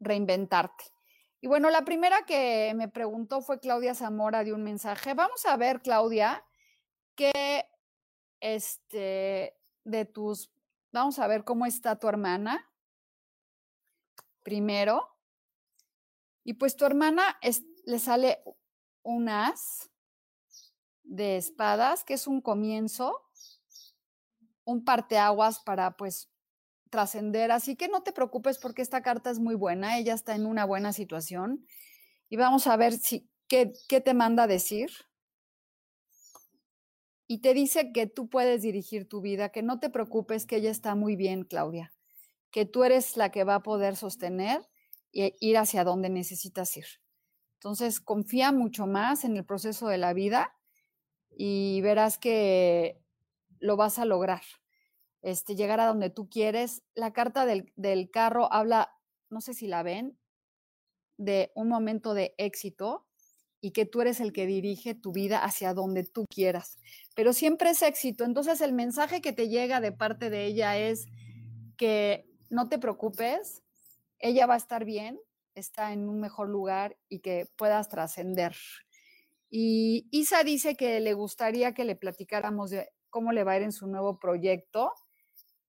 reinventarte. 0.00 0.84
Y 1.42 1.48
bueno, 1.48 1.68
la 1.68 1.84
primera 1.84 2.24
que 2.24 2.72
me 2.74 2.88
preguntó 2.88 3.42
fue 3.42 3.60
Claudia 3.60 3.94
Zamora 3.94 4.44
de 4.44 4.54
un 4.54 4.62
mensaje. 4.62 5.12
Vamos 5.12 5.44
a 5.44 5.58
ver, 5.58 5.82
Claudia, 5.82 6.42
qué 7.14 7.68
este 8.40 9.58
de 9.84 10.06
tus, 10.06 10.50
vamos 10.90 11.18
a 11.18 11.26
ver 11.26 11.44
cómo 11.44 11.66
está 11.66 11.98
tu 11.98 12.08
hermana. 12.08 12.66
Primero. 14.42 15.06
Y 16.44 16.54
pues 16.54 16.76
tu 16.76 16.86
hermana 16.86 17.38
le 17.84 17.98
sale 17.98 18.42
un 19.02 19.28
as 19.28 19.90
de 21.06 21.36
espadas, 21.36 22.04
que 22.04 22.14
es 22.14 22.26
un 22.26 22.40
comienzo, 22.40 23.22
un 24.64 24.84
parteaguas 24.84 25.60
para 25.60 25.96
pues 25.96 26.28
trascender. 26.90 27.50
Así 27.50 27.76
que 27.76 27.88
no 27.88 28.02
te 28.02 28.12
preocupes 28.12 28.58
porque 28.58 28.82
esta 28.82 29.02
carta 29.02 29.30
es 29.30 29.38
muy 29.38 29.54
buena, 29.54 29.98
ella 29.98 30.14
está 30.14 30.34
en 30.34 30.46
una 30.46 30.64
buena 30.64 30.92
situación 30.92 31.64
y 32.28 32.36
vamos 32.36 32.66
a 32.66 32.76
ver 32.76 32.94
si 32.94 33.28
¿qué, 33.48 33.72
qué 33.88 34.00
te 34.00 34.14
manda 34.14 34.46
decir? 34.46 34.90
Y 37.28 37.40
te 37.40 37.54
dice 37.54 37.92
que 37.92 38.06
tú 38.06 38.28
puedes 38.28 38.62
dirigir 38.62 39.08
tu 39.08 39.20
vida, 39.20 39.48
que 39.48 39.62
no 39.62 39.80
te 39.80 39.90
preocupes, 39.90 40.46
que 40.46 40.56
ella 40.56 40.70
está 40.70 40.94
muy 40.94 41.16
bien, 41.16 41.42
Claudia, 41.42 41.92
que 42.50 42.66
tú 42.66 42.84
eres 42.84 43.16
la 43.16 43.30
que 43.30 43.44
va 43.44 43.56
a 43.56 43.62
poder 43.62 43.96
sostener 43.96 44.62
e 45.12 45.34
ir 45.40 45.58
hacia 45.58 45.82
donde 45.82 46.08
necesitas 46.08 46.76
ir. 46.76 46.86
Entonces, 47.54 48.00
confía 48.00 48.52
mucho 48.52 48.86
más 48.86 49.24
en 49.24 49.36
el 49.36 49.44
proceso 49.44 49.88
de 49.88 49.98
la 49.98 50.12
vida 50.12 50.56
y 51.36 51.80
verás 51.82 52.18
que 52.18 53.00
lo 53.60 53.76
vas 53.76 53.98
a 53.98 54.04
lograr. 54.04 54.42
Este, 55.22 55.54
llegar 55.54 55.80
a 55.80 55.86
donde 55.86 56.10
tú 56.10 56.28
quieres. 56.28 56.82
La 56.94 57.12
carta 57.12 57.46
del, 57.46 57.72
del 57.76 58.10
carro 58.10 58.52
habla, 58.52 58.92
no 59.28 59.40
sé 59.40 59.54
si 59.54 59.66
la 59.66 59.82
ven, 59.82 60.18
de 61.18 61.52
un 61.54 61.68
momento 61.68 62.14
de 62.14 62.34
éxito 62.38 63.06
y 63.60 63.72
que 63.72 63.86
tú 63.86 64.00
eres 64.00 64.20
el 64.20 64.32
que 64.32 64.46
dirige 64.46 64.94
tu 64.94 65.12
vida 65.12 65.42
hacia 65.42 65.74
donde 65.74 66.04
tú 66.04 66.24
quieras. 66.28 66.78
Pero 67.14 67.32
siempre 67.32 67.70
es 67.70 67.82
éxito. 67.82 68.24
Entonces 68.24 68.60
el 68.60 68.72
mensaje 68.72 69.20
que 69.20 69.32
te 69.32 69.48
llega 69.48 69.80
de 69.80 69.92
parte 69.92 70.30
de 70.30 70.44
ella 70.44 70.78
es 70.78 71.06
que 71.76 72.28
no 72.48 72.68
te 72.68 72.78
preocupes, 72.78 73.62
ella 74.18 74.46
va 74.46 74.54
a 74.54 74.58
estar 74.58 74.84
bien, 74.84 75.20
está 75.54 75.92
en 75.92 76.08
un 76.08 76.20
mejor 76.20 76.48
lugar 76.48 76.96
y 77.08 77.20
que 77.20 77.46
puedas 77.56 77.88
trascender. 77.88 78.54
Y 79.58 80.06
Isa 80.10 80.44
dice 80.44 80.76
que 80.76 81.00
le 81.00 81.14
gustaría 81.14 81.72
que 81.72 81.86
le 81.86 81.96
platicáramos 81.96 82.68
de 82.68 82.90
cómo 83.08 83.32
le 83.32 83.42
va 83.42 83.52
a 83.52 83.56
ir 83.56 83.62
en 83.62 83.72
su 83.72 83.86
nuevo 83.86 84.18
proyecto. 84.18 84.92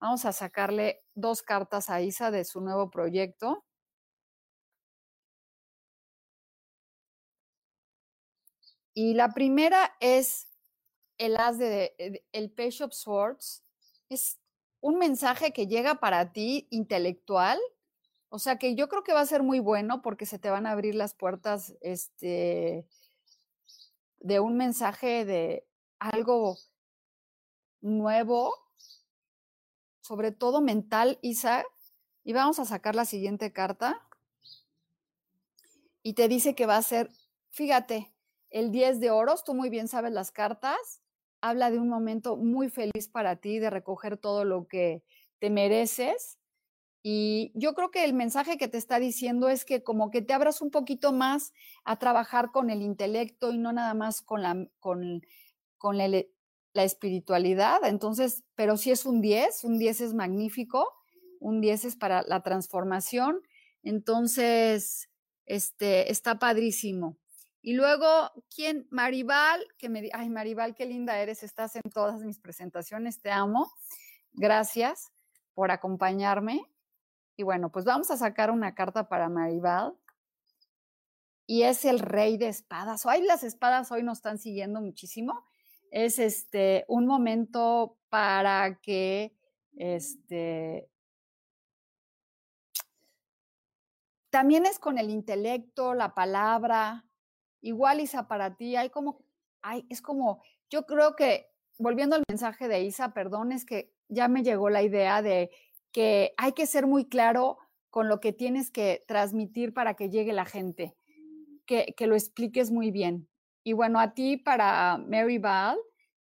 Vamos 0.01 0.25
a 0.25 0.33
sacarle 0.33 1.05
dos 1.15 1.41
cartas 1.43 1.89
a 1.89 2.03
Isa 2.03 2.33
de 2.33 2.45
su 2.45 2.61
nuevo 2.61 2.91
proyecto. 2.91 3.65
Y 8.93 9.15
la 9.15 9.33
primera 9.33 9.95
es 10.01 10.49
el 11.17 11.37
as 11.37 11.57
de, 11.57 11.95
eh, 11.99 12.25
el 12.33 12.51
Page 12.51 12.83
of 12.83 12.93
Swords. 12.93 13.63
Es 14.09 14.41
un 14.81 14.99
mensaje 14.99 15.53
que 15.53 15.69
llega 15.69 16.01
para 16.01 16.33
ti 16.33 16.67
intelectual. 16.73 17.61
O 18.31 18.41
sea 18.41 18.59
que 18.59 18.75
yo 18.75 18.89
creo 18.89 19.05
que 19.05 19.13
va 19.13 19.21
a 19.21 19.27
ser 19.27 19.45
muy 19.45 19.61
bueno 19.61 20.03
porque 20.03 20.27
se 20.27 20.41
te 20.41 20.51
van 20.51 20.67
a 20.67 20.73
abrir 20.73 20.97
las 20.97 21.15
puertas 21.15 21.77
este, 21.83 22.89
de 24.27 24.41
un 24.41 24.57
mensaje 24.57 25.25
de 25.25 25.69
algo 26.01 26.59
nuevo, 27.81 28.53
sobre 30.01 30.33
todo 30.33 30.61
mental, 30.61 31.21
Isa. 31.23 31.65
Y 32.25 32.33
vamos 32.33 32.59
a 32.59 32.65
sacar 32.65 32.97
la 32.97 33.05
siguiente 33.05 33.53
carta. 33.53 34.05
Y 36.03 36.15
te 36.15 36.27
dice 36.27 36.57
que 36.57 36.67
va 36.67 36.77
a 36.77 36.83
ser, 36.83 37.09
fíjate, 37.51 38.13
el 38.51 38.73
10 38.73 38.99
de 38.99 39.13
oros, 39.13 39.45
tú 39.45 39.55
muy 39.55 39.71
bien 39.71 39.87
sabes 39.87 40.13
las 40.13 40.33
cartas, 40.33 41.03
habla 41.41 41.71
de 41.71 41.79
un 41.79 41.89
momento 41.89 42.37
muy 42.37 42.69
feliz 42.69 43.09
para 43.09 43.37
ti, 43.37 43.61
de 43.61 43.71
recoger 43.71 44.17
todo 44.17 44.45
lo 44.45 44.67
que 44.67 45.05
te 45.39 45.51
mereces. 45.51 46.37
Y 47.09 47.53
yo 47.55 47.73
creo 47.75 47.93
que 47.93 48.03
el 48.03 48.15
mensaje 48.15 48.59
que 48.59 48.67
te 48.67 48.79
está 48.79 48.99
diciendo 48.99 49.49
es 49.49 49.65
que 49.65 49.85
como 49.85 50.11
que 50.11 50.23
te 50.23 50.33
abras 50.33 50.61
un 50.61 50.73
poquito 50.73 51.13
más 51.13 51.53
a 51.85 52.01
trabajar 52.01 52.51
con 52.51 52.69
el 52.69 52.83
intelecto 52.83 53.53
y 53.53 53.59
no 53.59 53.73
nada 53.73 53.95
más 53.95 54.23
con 54.23 54.43
la, 54.43 54.67
con, 54.81 55.25
con 55.79 55.99
la, 55.99 56.25
espiritualidad. 56.75 57.85
Entonces, 57.85 58.43
pero 58.57 58.77
si 58.77 58.91
es 58.91 59.07
un 59.07 59.21
10, 59.21 59.63
un 59.63 59.79
10 59.79 60.01
es 60.01 60.15
magnífico, 60.15 60.93
un 61.39 61.61
10 61.61 61.85
es 61.85 61.95
para 61.95 62.23
la 62.23 62.43
transformación. 62.43 63.41
Entonces, 63.85 65.09
este, 65.45 66.11
está 66.11 66.41
padrísimo. 66.41 67.19
Y 67.63 67.75
luego, 67.75 68.33
¿quién? 68.53 68.89
Maribal, 68.91 69.65
que 69.79 69.89
me 69.89 70.11
ay, 70.13 70.29
Maribal, 70.29 70.75
qué 70.75 70.87
linda 70.87 71.21
eres, 71.21 71.45
estás 71.45 71.77
en 71.77 71.89
todas 71.89 72.25
mis 72.25 72.41
presentaciones, 72.41 73.21
te 73.21 73.31
amo. 73.31 73.73
Gracias 74.33 75.13
por 75.55 75.71
acompañarme. 75.71 76.69
Y 77.37 77.43
bueno, 77.43 77.71
pues 77.71 77.85
vamos 77.85 78.11
a 78.11 78.17
sacar 78.17 78.51
una 78.51 78.75
carta 78.75 79.09
para 79.09 79.29
Maribal. 79.29 79.95
Y 81.47 81.63
es 81.63 81.85
el 81.85 82.01
rey 82.01 82.39
de 82.39 82.49
espadas. 82.49 83.07
Hoy 83.07 83.23
las 83.23 83.45
espadas 83.45 83.93
hoy 83.93 84.03
nos 84.03 84.19
están 84.19 84.39
siguiendo 84.39 84.81
muchísimo. 84.81 85.45
Es 85.91 86.19
este 86.19 86.85
un 86.89 87.07
momento 87.07 87.99
para 88.09 88.81
que 88.81 89.37
este 89.77 90.91
también 94.31 94.67
es 94.67 94.79
con 94.79 94.99
el 94.99 95.11
intelecto, 95.11 95.95
la 95.95 96.15
palabra, 96.15 97.07
Igual, 97.67 98.01
Isa, 98.01 98.29
para 98.29 98.57
ti 98.57 98.77
hay 98.77 98.91
como, 98.91 99.25
hay, 99.61 99.85
es 99.89 100.01
como, 100.01 100.41
yo 100.71 100.87
creo 100.87 101.17
que, 101.17 101.51
volviendo 101.79 102.15
al 102.15 102.23
mensaje 102.29 102.69
de 102.69 102.83
Isa, 102.83 103.13
perdón, 103.13 103.51
es 103.51 103.65
que 103.65 103.93
ya 104.09 104.29
me 104.29 104.45
llegó 104.45 104.71
la 104.71 104.83
idea 104.83 105.21
de 105.21 105.51
que 105.93 106.35
hay 106.37 106.53
que 106.53 106.67
ser 106.67 106.87
muy 106.87 107.09
claro 107.09 107.59
con 107.91 108.09
lo 108.09 108.21
que 108.21 108.33
tienes 108.33 108.71
que 108.71 109.03
transmitir 109.07 109.73
para 109.73 109.95
que 109.95 110.11
llegue 110.11 110.33
la 110.33 110.45
gente, 110.45 110.97
que, 111.67 111.95
que 111.97 112.07
lo 112.07 112.15
expliques 112.15 112.71
muy 112.71 112.91
bien. 112.91 113.29
Y 113.65 113.73
bueno, 113.73 113.99
a 113.99 114.15
ti 114.15 114.37
para 114.37 114.99
Mary 114.99 115.39
Val 115.39 115.79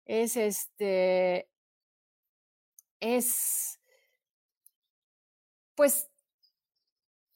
es 0.05 0.35
este, 0.35 1.49
es, 3.01 3.79
pues, 5.75 6.09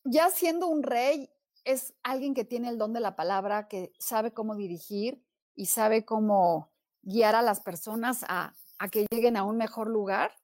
ya 0.03 0.29
siendo 0.29 0.67
un 0.67 0.83
rey, 0.83 1.29
es 1.63 1.95
alguien 2.03 2.35
que 2.35 2.45
tiene 2.45 2.69
el 2.69 2.77
don 2.77 2.93
de 2.93 2.99
la 2.99 3.15
palabra, 3.15 3.67
que 3.67 3.91
sabe 3.97 4.31
cómo 4.31 4.55
dirigir 4.55 5.25
y 5.55 5.65
sabe 5.65 6.05
cómo 6.05 6.71
guiar 7.01 7.35
a 7.35 7.41
las 7.41 7.61
personas 7.61 8.23
a, 8.27 8.53
que 8.91 9.07
lleguen 9.09 9.35
a 9.35 9.43
un 9.43 9.57
mejor 9.57 9.87
lugar, 9.87 10.35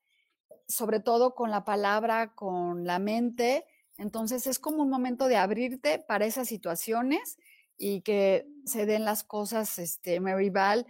sobre 0.68 1.00
todo 1.00 1.36
con 1.36 1.52
la 1.52 1.64
palabra, 1.64 2.34
con 2.34 2.86
la 2.86 3.00
mente. 3.00 3.66
Entonces 3.98 4.48
es 4.48 4.60
como 4.60 4.84
un 4.84 4.90
momento 4.90 5.28
de 5.28 5.38
abrirte 5.38 6.00
para 6.00 6.26
esas 6.26 6.48
situaciones 6.48 7.38
y 7.78 8.02
que 8.02 8.48
se 8.66 8.86
den 8.86 9.06
las 9.06 9.24
cosas, 9.24 9.80
este, 9.80 10.20
Val, 10.20 10.86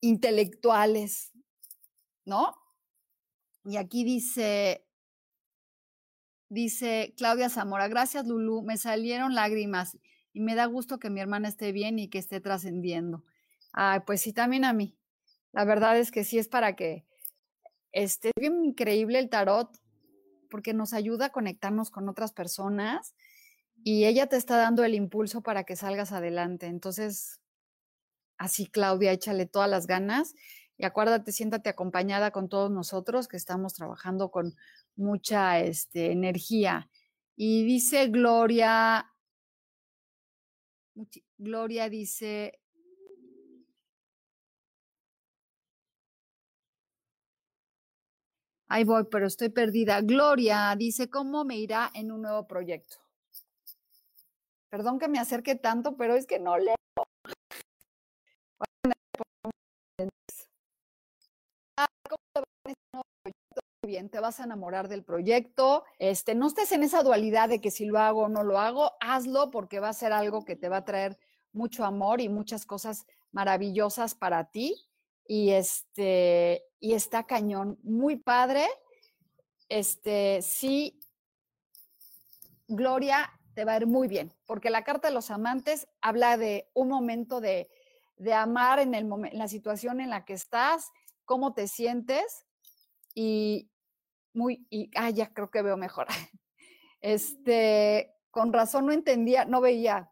intelectuales, 0.00 1.32
¿no? 2.24 2.54
Y 3.64 3.76
aquí 3.76 4.04
dice, 4.04 4.84
Dice 6.54 7.14
Claudia 7.16 7.48
Zamora, 7.48 7.88
gracias 7.88 8.26
Lulu, 8.26 8.62
me 8.62 8.76
salieron 8.76 9.34
lágrimas 9.34 9.98
y 10.32 10.40
me 10.40 10.54
da 10.54 10.66
gusto 10.66 11.00
que 11.00 11.10
mi 11.10 11.20
hermana 11.20 11.48
esté 11.48 11.72
bien 11.72 11.98
y 11.98 12.08
que 12.08 12.18
esté 12.18 12.40
trascendiendo. 12.40 13.24
Ay, 13.72 14.00
pues 14.06 14.20
sí, 14.20 14.32
también 14.32 14.64
a 14.64 14.72
mí. 14.72 14.96
La 15.50 15.64
verdad 15.64 15.98
es 15.98 16.12
que 16.12 16.22
sí 16.22 16.38
es 16.38 16.46
para 16.46 16.76
que 16.76 17.06
esté 17.94 18.32
bien 18.38 18.64
increíble 18.64 19.18
el 19.18 19.30
tarot 19.30 19.70
porque 20.50 20.74
nos 20.74 20.92
ayuda 20.92 21.26
a 21.26 21.32
conectarnos 21.32 21.90
con 21.90 22.08
otras 22.08 22.32
personas 22.32 23.14
y 23.82 24.04
ella 24.04 24.26
te 24.28 24.36
está 24.36 24.56
dando 24.56 24.84
el 24.84 24.94
impulso 24.94 25.42
para 25.42 25.64
que 25.64 25.76
salgas 25.76 26.12
adelante. 26.12 26.66
Entonces, 26.66 27.40
así 28.36 28.66
Claudia, 28.66 29.12
échale 29.12 29.46
todas 29.46 29.70
las 29.70 29.86
ganas 29.86 30.34
y 30.76 30.84
acuérdate, 30.84 31.32
siéntate 31.32 31.70
acompañada 31.70 32.30
con 32.30 32.48
todos 32.48 32.70
nosotros 32.70 33.28
que 33.28 33.36
estamos 33.36 33.74
trabajando 33.74 34.30
con 34.30 34.54
mucha 34.96 35.60
este, 35.60 36.10
energía. 36.10 36.90
Y 37.36 37.64
dice 37.64 38.08
Gloria, 38.08 39.10
Gloria 41.38 41.88
dice, 41.88 42.60
ahí 48.74 48.82
voy, 48.82 49.04
pero 49.04 49.28
estoy 49.28 49.50
perdida. 49.50 50.00
Gloria 50.00 50.74
dice, 50.76 51.08
¿cómo 51.08 51.44
me 51.44 51.56
irá 51.56 51.92
en 51.94 52.10
un 52.10 52.22
nuevo 52.22 52.48
proyecto? 52.48 52.96
Perdón 54.68 54.98
que 54.98 55.06
me 55.06 55.20
acerque 55.20 55.54
tanto, 55.54 55.96
pero 55.96 56.16
es 56.16 56.26
que 56.26 56.40
no 56.40 56.58
leo. 56.58 56.74
bien, 63.86 64.08
te 64.08 64.18
vas 64.18 64.40
a 64.40 64.44
enamorar 64.44 64.88
del 64.88 65.04
proyecto. 65.04 65.84
Este, 65.98 66.34
no 66.34 66.48
estés 66.48 66.72
en 66.72 66.82
esa 66.82 67.02
dualidad 67.02 67.50
de 67.50 67.60
que 67.60 67.70
si 67.70 67.84
lo 67.84 68.00
hago 68.00 68.22
o 68.22 68.28
no 68.28 68.42
lo 68.42 68.58
hago, 68.58 68.92
hazlo 68.98 69.50
porque 69.50 69.78
va 69.78 69.90
a 69.90 69.92
ser 69.92 70.12
algo 70.12 70.44
que 70.44 70.56
te 70.56 70.68
va 70.68 70.78
a 70.78 70.84
traer 70.84 71.18
mucho 71.52 71.84
amor 71.84 72.20
y 72.20 72.28
muchas 72.28 72.66
cosas 72.66 73.06
maravillosas 73.30 74.14
para 74.16 74.50
ti. 74.50 74.74
Y 75.26 75.50
este, 75.50 76.64
y 76.80 76.94
está 76.94 77.24
cañón, 77.24 77.78
muy 77.82 78.16
padre. 78.16 78.66
Este, 79.68 80.42
sí, 80.42 81.00
Gloria, 82.68 83.32
te 83.54 83.64
va 83.64 83.72
a 83.72 83.76
ir 83.76 83.86
muy 83.86 84.08
bien, 84.08 84.32
porque 84.46 84.70
la 84.70 84.84
carta 84.84 85.08
de 85.08 85.14
los 85.14 85.30
amantes 85.30 85.88
habla 86.00 86.36
de 86.36 86.70
un 86.74 86.88
momento 86.88 87.40
de, 87.40 87.70
de 88.16 88.34
amar 88.34 88.80
en, 88.80 88.94
el 88.94 89.04
en 89.04 89.38
la 89.38 89.48
situación 89.48 90.00
en 90.00 90.10
la 90.10 90.24
que 90.24 90.34
estás, 90.34 90.90
cómo 91.24 91.54
te 91.54 91.68
sientes 91.68 92.44
y, 93.14 93.70
muy, 94.32 94.66
y, 94.70 94.90
ah, 94.96 95.10
ya 95.10 95.32
creo 95.32 95.50
que 95.50 95.62
veo 95.62 95.76
mejor. 95.76 96.06
Este, 97.06 98.16
con 98.30 98.50
razón 98.50 98.86
no 98.86 98.92
entendía, 98.92 99.44
no 99.44 99.60
veía. 99.60 100.10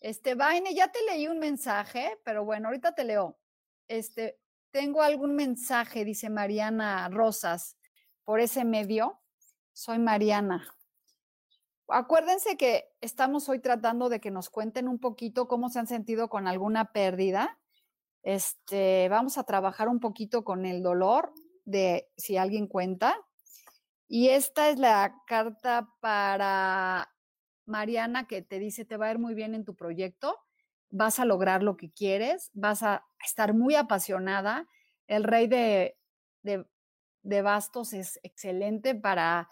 Este, 0.00 0.36
Vaine, 0.36 0.72
ya 0.76 0.86
te 0.86 1.00
leí 1.02 1.26
un 1.26 1.40
mensaje, 1.40 2.20
pero 2.24 2.44
bueno, 2.44 2.68
ahorita 2.68 2.94
te 2.94 3.02
leo. 3.02 3.39
Este, 3.90 4.38
tengo 4.70 5.02
algún 5.02 5.34
mensaje, 5.34 6.04
dice 6.04 6.30
Mariana 6.30 7.08
Rosas, 7.08 7.76
por 8.22 8.38
ese 8.38 8.64
medio. 8.64 9.20
Soy 9.72 9.98
Mariana. 9.98 10.64
Acuérdense 11.88 12.56
que 12.56 12.84
estamos 13.00 13.48
hoy 13.48 13.58
tratando 13.58 14.08
de 14.08 14.20
que 14.20 14.30
nos 14.30 14.48
cuenten 14.48 14.86
un 14.86 15.00
poquito 15.00 15.48
cómo 15.48 15.70
se 15.70 15.80
han 15.80 15.88
sentido 15.88 16.28
con 16.28 16.46
alguna 16.46 16.92
pérdida. 16.92 17.58
Este, 18.22 19.08
vamos 19.08 19.38
a 19.38 19.44
trabajar 19.44 19.88
un 19.88 19.98
poquito 19.98 20.44
con 20.44 20.66
el 20.66 20.84
dolor 20.84 21.32
de 21.64 22.12
si 22.16 22.36
alguien 22.36 22.68
cuenta. 22.68 23.16
Y 24.06 24.28
esta 24.28 24.70
es 24.70 24.78
la 24.78 25.16
carta 25.26 25.92
para 25.98 27.12
Mariana 27.66 28.28
que 28.28 28.40
te 28.40 28.60
dice, 28.60 28.84
te 28.84 28.96
va 28.96 29.06
a 29.06 29.10
ir 29.10 29.18
muy 29.18 29.34
bien 29.34 29.56
en 29.56 29.64
tu 29.64 29.74
proyecto, 29.74 30.38
vas 30.90 31.20
a 31.20 31.24
lograr 31.24 31.62
lo 31.62 31.76
que 31.76 31.90
quieres, 31.90 32.50
vas 32.52 32.82
a 32.82 33.04
estar 33.24 33.54
muy 33.54 33.74
apasionada. 33.74 34.66
El 35.06 35.24
rey 35.24 35.46
de, 35.46 35.96
de, 36.42 37.42
bastos 37.42 37.92
es 37.92 38.18
excelente 38.22 38.94
para 38.94 39.48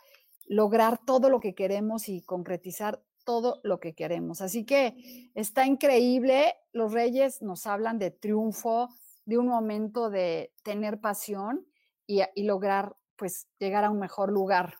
lograr 0.47 0.99
todo 1.05 1.31
lo 1.31 1.41
que 1.41 1.55
queremos 1.55 2.09
y 2.09 2.23
concretizar 2.23 3.03
todo 3.25 3.61
lo 3.63 3.79
que 3.81 3.95
queremos. 3.95 4.41
Así 4.41 4.65
que 4.65 5.31
está 5.35 5.67
increíble. 5.67 6.55
Los 6.73 6.93
reyes 6.93 7.43
nos 7.43 7.67
hablan 7.67 7.99
de 7.99 8.11
triunfo, 8.11 8.89
de 9.25 9.39
un 9.39 9.49
momento 9.49 10.11
de 10.11 10.53
tener 10.63 11.01
pasión 11.01 11.67
y, 12.07 12.23
y 12.35 12.45
lograr 12.45 12.97
pues 13.17 13.49
llegar 13.59 13.85
a 13.85 13.91
un 13.91 13.99
mejor 13.99 14.33
lugar. 14.33 14.75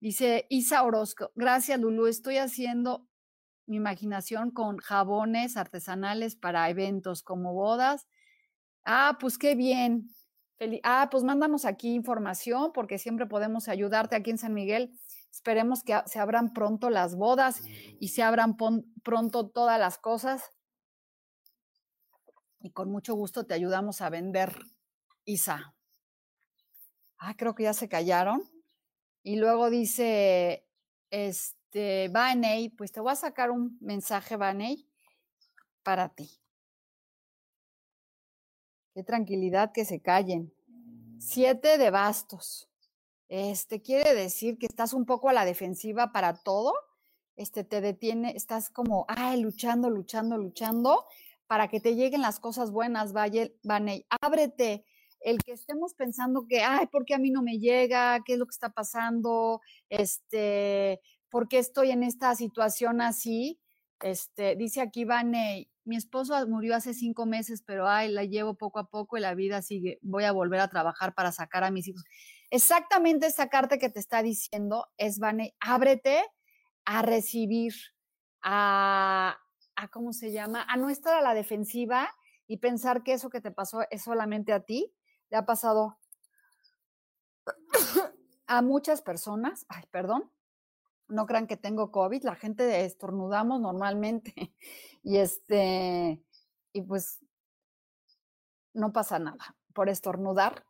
Dice 0.00 0.46
Isa 0.48 0.84
Orozco, 0.84 1.32
gracias 1.34 1.78
Lulu, 1.80 2.06
estoy 2.06 2.38
haciendo 2.38 3.07
mi 3.68 3.76
imaginación 3.76 4.50
con 4.50 4.78
jabones 4.78 5.56
artesanales 5.56 6.36
para 6.36 6.68
eventos 6.70 7.22
como 7.22 7.52
bodas. 7.52 8.08
Ah, 8.84 9.18
pues 9.20 9.38
qué 9.38 9.54
bien. 9.54 10.08
Ah, 10.82 11.08
pues 11.10 11.22
mándanos 11.22 11.64
aquí 11.64 11.94
información 11.94 12.72
porque 12.72 12.98
siempre 12.98 13.26
podemos 13.26 13.68
ayudarte 13.68 14.16
aquí 14.16 14.30
en 14.30 14.38
San 14.38 14.54
Miguel. 14.54 14.98
Esperemos 15.30 15.82
que 15.82 16.00
se 16.06 16.18
abran 16.18 16.52
pronto 16.52 16.90
las 16.90 17.14
bodas 17.14 17.62
y 18.00 18.08
se 18.08 18.22
abran 18.22 18.56
pronto 19.04 19.48
todas 19.50 19.78
las 19.78 19.98
cosas. 19.98 20.50
Y 22.60 22.72
con 22.72 22.90
mucho 22.90 23.14
gusto 23.14 23.44
te 23.44 23.54
ayudamos 23.54 24.00
a 24.00 24.10
vender, 24.10 24.58
Isa. 25.24 25.74
Ah, 27.18 27.34
creo 27.36 27.54
que 27.54 27.64
ya 27.64 27.74
se 27.74 27.88
callaron. 27.88 28.42
Y 29.22 29.36
luego 29.36 29.68
dice, 29.68 30.66
este, 31.10 31.57
Vaney, 32.10 32.70
pues 32.70 32.92
te 32.92 33.00
voy 33.00 33.12
a 33.12 33.16
sacar 33.16 33.50
un 33.50 33.76
mensaje, 33.80 34.36
Vaney, 34.36 34.86
para 35.82 36.08
ti. 36.08 36.30
Qué 38.94 39.04
tranquilidad 39.04 39.72
que 39.72 39.84
se 39.84 40.00
callen. 40.00 40.52
Siete 41.18 41.78
de 41.78 41.90
bastos. 41.90 42.68
Este 43.28 43.82
quiere 43.82 44.14
decir 44.14 44.58
que 44.58 44.66
estás 44.66 44.92
un 44.92 45.04
poco 45.04 45.28
a 45.28 45.32
la 45.32 45.44
defensiva 45.44 46.12
para 46.12 46.34
todo. 46.42 46.72
Este 47.36 47.62
te 47.62 47.80
detiene, 47.80 48.32
estás 48.34 48.70
como, 48.70 49.04
ay, 49.08 49.40
luchando, 49.40 49.90
luchando, 49.90 50.38
luchando 50.38 51.04
para 51.46 51.68
que 51.68 51.80
te 51.80 51.94
lleguen 51.94 52.22
las 52.22 52.40
cosas 52.40 52.70
buenas, 52.70 53.12
Vaney. 53.12 54.06
Ábrete. 54.20 54.84
El 55.20 55.38
que 55.42 55.52
estemos 55.52 55.94
pensando 55.94 56.46
que, 56.48 56.62
ay, 56.62 56.86
¿por 56.86 57.04
qué 57.04 57.14
a 57.14 57.18
mí 57.18 57.30
no 57.30 57.42
me 57.42 57.58
llega? 57.58 58.22
¿Qué 58.24 58.34
es 58.34 58.38
lo 58.38 58.46
que 58.46 58.52
está 58.52 58.68
pasando? 58.70 59.60
Este, 59.88 61.00
¿por 61.30 61.48
qué 61.48 61.58
estoy 61.58 61.90
en 61.90 62.02
esta 62.02 62.34
situación 62.34 63.00
así? 63.00 63.60
Este, 64.00 64.56
dice 64.56 64.80
aquí 64.80 65.04
Vaney, 65.04 65.70
mi 65.84 65.96
esposo 65.96 66.34
murió 66.46 66.76
hace 66.76 66.94
cinco 66.94 67.26
meses, 67.26 67.62
pero 67.62 67.88
ay, 67.88 68.10
la 68.10 68.24
llevo 68.24 68.54
poco 68.54 68.78
a 68.78 68.88
poco 68.88 69.16
y 69.16 69.20
la 69.20 69.34
vida 69.34 69.62
sigue. 69.62 69.98
Voy 70.02 70.24
a 70.24 70.32
volver 70.32 70.60
a 70.60 70.68
trabajar 70.68 71.14
para 71.14 71.32
sacar 71.32 71.64
a 71.64 71.70
mis 71.70 71.88
hijos. 71.88 72.04
Exactamente 72.50 73.26
esa 73.26 73.48
carta 73.48 73.78
que 73.78 73.90
te 73.90 73.98
está 73.98 74.22
diciendo 74.22 74.86
es, 74.96 75.18
Vane, 75.18 75.54
ábrete 75.60 76.22
a 76.84 77.02
recibir, 77.02 77.74
a, 78.42 79.38
a, 79.76 79.88
¿cómo 79.88 80.12
se 80.12 80.32
llama? 80.32 80.64
A 80.68 80.76
no 80.76 80.90
estar 80.90 81.14
a 81.14 81.22
la 81.22 81.34
defensiva 81.34 82.14
y 82.46 82.58
pensar 82.58 83.02
que 83.02 83.14
eso 83.14 83.30
que 83.30 83.40
te 83.40 83.50
pasó 83.50 83.80
es 83.90 84.02
solamente 84.02 84.52
a 84.52 84.60
ti. 84.60 84.94
Le 85.30 85.36
ha 85.36 85.46
pasado 85.46 85.98
a 88.46 88.62
muchas 88.62 89.02
personas. 89.02 89.66
Ay, 89.68 89.84
perdón 89.90 90.30
no 91.08 91.26
crean 91.26 91.46
que 91.46 91.56
tengo 91.56 91.90
COVID, 91.90 92.22
la 92.22 92.34
gente 92.34 92.84
estornudamos 92.84 93.60
normalmente 93.60 94.34
y 95.02 95.18
este, 95.18 96.22
y 96.72 96.82
pues 96.82 97.20
no 98.74 98.92
pasa 98.92 99.18
nada 99.18 99.56
por 99.74 99.88
estornudar. 99.88 100.64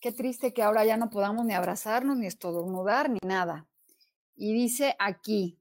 Qué 0.00 0.12
triste 0.12 0.52
que 0.52 0.62
ahora 0.62 0.84
ya 0.84 0.96
no 0.96 1.10
podamos 1.10 1.44
ni 1.44 1.54
abrazarnos, 1.54 2.16
ni 2.16 2.26
estornudar, 2.26 3.10
ni 3.10 3.18
nada. 3.24 3.66
Y 4.36 4.52
dice 4.52 4.94
aquí, 4.98 5.58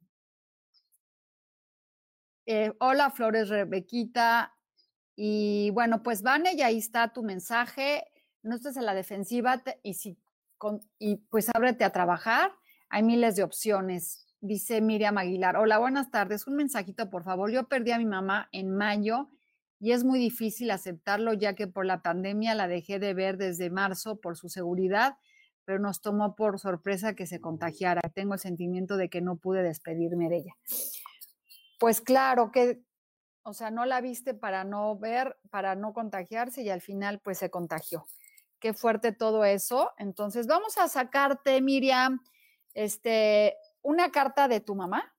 eh, 2.46 2.74
hola 2.80 3.10
Flores 3.10 3.50
Rebequita, 3.50 4.54
y 5.16 5.72
bueno, 5.72 6.04
pues 6.04 6.22
Vane, 6.22 6.54
y 6.54 6.62
ahí 6.62 6.78
está 6.78 7.12
tu 7.12 7.24
mensaje, 7.24 8.06
no 8.44 8.56
estés 8.56 8.78
en 8.78 8.86
la 8.86 8.94
defensiva 8.94 9.64
y, 9.82 9.96
si, 9.96 10.16
y 11.00 11.16
pues 11.16 11.50
ábrete 11.54 11.84
a 11.84 11.92
trabajar 11.92 12.54
hay 12.90 13.04
miles 13.04 13.36
de 13.36 13.44
opciones. 13.44 14.26
Dice 14.40 14.82
Miriam 14.82 15.18
Aguilar, 15.18 15.58
hola, 15.58 15.80
buenas 15.80 16.12
tardes. 16.12 16.48
Un 16.48 16.56
mensajito, 16.56 17.10
por 17.10 17.24
favor. 17.24 17.52
Yo 17.52 17.68
perdí 17.68 17.92
a 17.92 17.98
mi 17.98 18.06
mamá 18.06 18.50
en 18.52 18.76
mayo 18.76 19.30
y 19.80 19.92
es 19.92 20.04
muy 20.04 20.20
difícil 20.20 20.72
aceptarlo 20.72 21.34
ya 21.34 21.54
que 21.54 21.68
por 21.68 21.86
la 21.86 22.02
pandemia 22.02 22.56
la 22.56 22.68
dejé 22.68 23.00
de 23.00 23.14
ver 23.14 23.38
desde 23.38 23.70
marzo 23.70 24.20
por 24.20 24.38
su 24.38 24.50
seguridad, 24.50 25.18
pero 25.66 25.80
nos 25.80 26.02
tomó 26.02 26.36
por 26.36 26.60
sorpresa 26.60 27.14
que 27.14 27.28
se 27.28 27.42
contagiara. 27.42 28.02
Tengo 28.14 28.36
el 28.36 28.40
sentimiento 28.40 28.96
de 28.98 29.10
que 29.10 29.22
no 29.22 29.38
pude 29.38 29.64
despedirme 29.64 30.30
de 30.30 30.38
ella. 30.38 30.56
Pues 31.80 32.02
claro 32.02 32.52
que, 32.52 32.82
o 33.44 33.54
sea, 33.54 33.70
no 33.70 33.86
la 33.86 34.02
viste 34.02 34.34
para 34.34 34.64
no 34.64 34.98
ver, 34.98 35.38
para 35.50 35.76
no 35.76 35.94
contagiarse 35.94 36.64
y 36.64 36.70
al 36.70 36.82
final 36.82 37.20
pues 37.20 37.38
se 37.38 37.50
contagió. 37.50 38.06
Qué 38.60 38.74
fuerte 38.74 39.12
todo 39.12 39.46
eso. 39.46 39.92
Entonces, 39.98 40.48
vamos 40.48 40.78
a 40.80 40.88
sacarte, 40.88 41.62
Miriam 41.62 42.20
este, 42.78 43.58
una 43.82 44.12
carta 44.12 44.48
de 44.48 44.60
tu 44.60 44.76
mamá, 44.76 45.12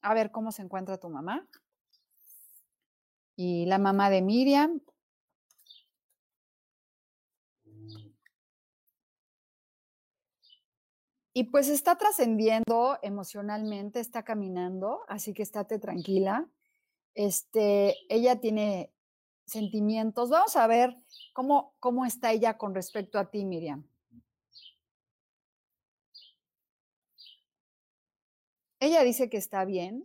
a 0.00 0.14
ver 0.14 0.30
cómo 0.30 0.50
se 0.50 0.62
encuentra 0.62 0.96
tu 0.96 1.10
mamá. 1.10 1.46
Y 3.36 3.66
la 3.66 3.76
mamá 3.76 4.08
de 4.08 4.22
Miriam. 4.22 4.80
Y 11.34 11.44
pues 11.44 11.68
está 11.68 11.98
trascendiendo 11.98 12.98
emocionalmente, 13.02 14.00
está 14.00 14.22
caminando, 14.22 15.00
así 15.06 15.34
que 15.34 15.42
estate 15.42 15.78
tranquila. 15.78 16.48
Este, 17.14 17.94
ella 18.08 18.40
tiene 18.40 18.90
sentimientos. 19.44 20.30
Vamos 20.30 20.56
a 20.56 20.66
ver 20.66 20.96
cómo, 21.34 21.74
cómo 21.78 22.06
está 22.06 22.32
ella 22.32 22.56
con 22.56 22.74
respecto 22.74 23.18
a 23.18 23.30
ti, 23.30 23.44
Miriam. 23.44 23.86
Ella 28.80 29.02
dice 29.02 29.30
que 29.30 29.38
está 29.38 29.64
bien, 29.64 30.04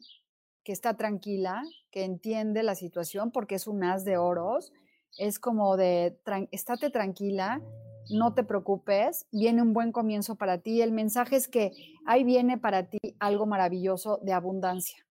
que 0.63 0.71
está 0.71 0.95
tranquila, 0.95 1.63
que 1.91 2.03
entiende 2.03 2.63
la 2.63 2.75
situación 2.75 3.31
porque 3.31 3.55
es 3.55 3.67
un 3.67 3.83
as 3.83 4.05
de 4.05 4.17
oros. 4.17 4.71
Es 5.17 5.39
como 5.39 5.75
de, 5.75 6.17
estate 6.51 6.89
tranquila, 6.89 7.61
no 8.09 8.33
te 8.33 8.43
preocupes, 8.43 9.27
viene 9.31 9.61
un 9.61 9.73
buen 9.73 9.91
comienzo 9.91 10.35
para 10.35 10.59
ti. 10.59 10.81
El 10.81 10.91
mensaje 10.91 11.35
es 11.35 11.47
que 11.47 11.71
ahí 12.05 12.23
viene 12.23 12.57
para 12.57 12.89
ti 12.89 12.99
algo 13.19 13.45
maravilloso 13.45 14.19
de 14.23 14.33
abundancia. 14.33 15.05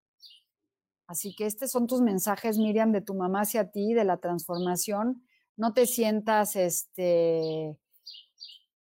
Así 1.06 1.34
que 1.34 1.46
estos 1.46 1.70
son 1.70 1.86
tus 1.86 2.00
mensajes, 2.00 2.56
Miriam, 2.56 2.92
de 2.92 3.00
tu 3.00 3.14
mamá 3.14 3.40
hacia 3.42 3.70
ti, 3.70 3.94
de 3.94 4.04
la 4.04 4.18
transformación. 4.18 5.22
No 5.56 5.74
te 5.74 5.86
sientas 5.86 6.56
este, 6.56 7.76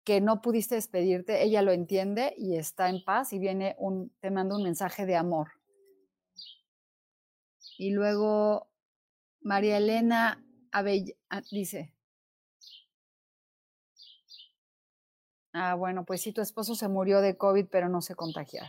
que 0.05 0.21
no 0.21 0.43
pudiste 0.43 0.75
despedirte, 0.75 1.45
ella 1.45 1.62
lo 1.62 1.73
entiende 1.73 2.35
y 2.37 2.57
está 2.57 2.88
en 2.88 3.05
paz 3.05 3.33
y 3.33 3.38
viene 3.38 3.77
un, 3.79 4.11
te 4.21 4.31
manda 4.31 4.57
un 4.57 4.62
mensaje 4.62 5.07
de 5.07 5.17
amor. 5.17 5.53
Y 7.79 7.91
luego 7.91 8.69
María 9.41 9.77
Elena 9.77 10.45
ah, 10.73 10.83
dice, 11.51 11.95
ah, 15.53 15.75
bueno, 15.75 16.05
pues 16.05 16.23
sí, 16.23 16.33
tu 16.33 16.41
esposo 16.41 16.75
se 16.75 16.88
murió 16.88 17.21
de 17.21 17.37
COVID, 17.37 17.67
pero 17.71 17.88
no 17.88 18.01
se 18.01 18.15
contagió. 18.15 18.62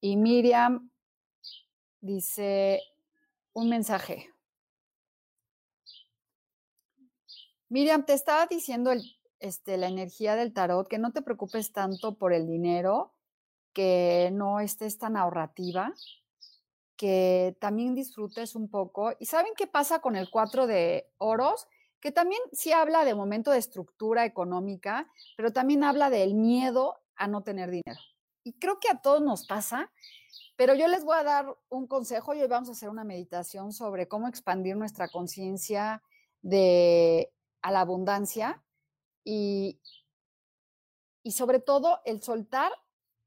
Y 0.00 0.16
Miriam 0.16 0.90
dice 2.00 2.82
un 3.52 3.68
mensaje. 3.68 4.30
Miriam, 7.70 8.04
te 8.04 8.14
estaba 8.14 8.46
diciendo 8.46 8.90
el, 8.90 9.00
este, 9.38 9.78
la 9.78 9.86
energía 9.86 10.34
del 10.34 10.52
tarot 10.52 10.88
que 10.88 10.98
no 10.98 11.12
te 11.12 11.22
preocupes 11.22 11.72
tanto 11.72 12.18
por 12.18 12.32
el 12.32 12.48
dinero, 12.48 13.14
que 13.72 14.30
no 14.32 14.58
estés 14.58 14.98
tan 14.98 15.16
ahorrativa, 15.16 15.94
que 16.96 17.56
también 17.60 17.94
disfrutes 17.94 18.56
un 18.56 18.68
poco. 18.68 19.12
¿Y 19.20 19.26
saben 19.26 19.52
qué 19.56 19.68
pasa 19.68 20.00
con 20.00 20.16
el 20.16 20.30
cuatro 20.30 20.66
de 20.66 21.12
oros? 21.18 21.68
Que 22.00 22.10
también 22.10 22.40
sí 22.52 22.72
habla 22.72 23.04
de 23.04 23.14
momento 23.14 23.52
de 23.52 23.58
estructura 23.58 24.24
económica, 24.24 25.08
pero 25.36 25.52
también 25.52 25.84
habla 25.84 26.10
del 26.10 26.34
miedo 26.34 26.96
a 27.14 27.28
no 27.28 27.44
tener 27.44 27.70
dinero. 27.70 28.00
Y 28.42 28.54
creo 28.54 28.80
que 28.80 28.88
a 28.90 29.00
todos 29.00 29.22
nos 29.22 29.46
pasa, 29.46 29.92
pero 30.56 30.74
yo 30.74 30.88
les 30.88 31.04
voy 31.04 31.16
a 31.16 31.22
dar 31.22 31.56
un 31.68 31.86
consejo 31.86 32.34
y 32.34 32.42
hoy 32.42 32.48
vamos 32.48 32.68
a 32.68 32.72
hacer 32.72 32.88
una 32.88 33.04
meditación 33.04 33.72
sobre 33.72 34.08
cómo 34.08 34.26
expandir 34.26 34.76
nuestra 34.76 35.06
conciencia 35.06 36.02
de 36.42 37.32
a 37.62 37.70
la 37.70 37.80
abundancia 37.80 38.62
y, 39.24 39.80
y 41.22 41.32
sobre 41.32 41.60
todo 41.60 42.00
el 42.04 42.22
soltar 42.22 42.72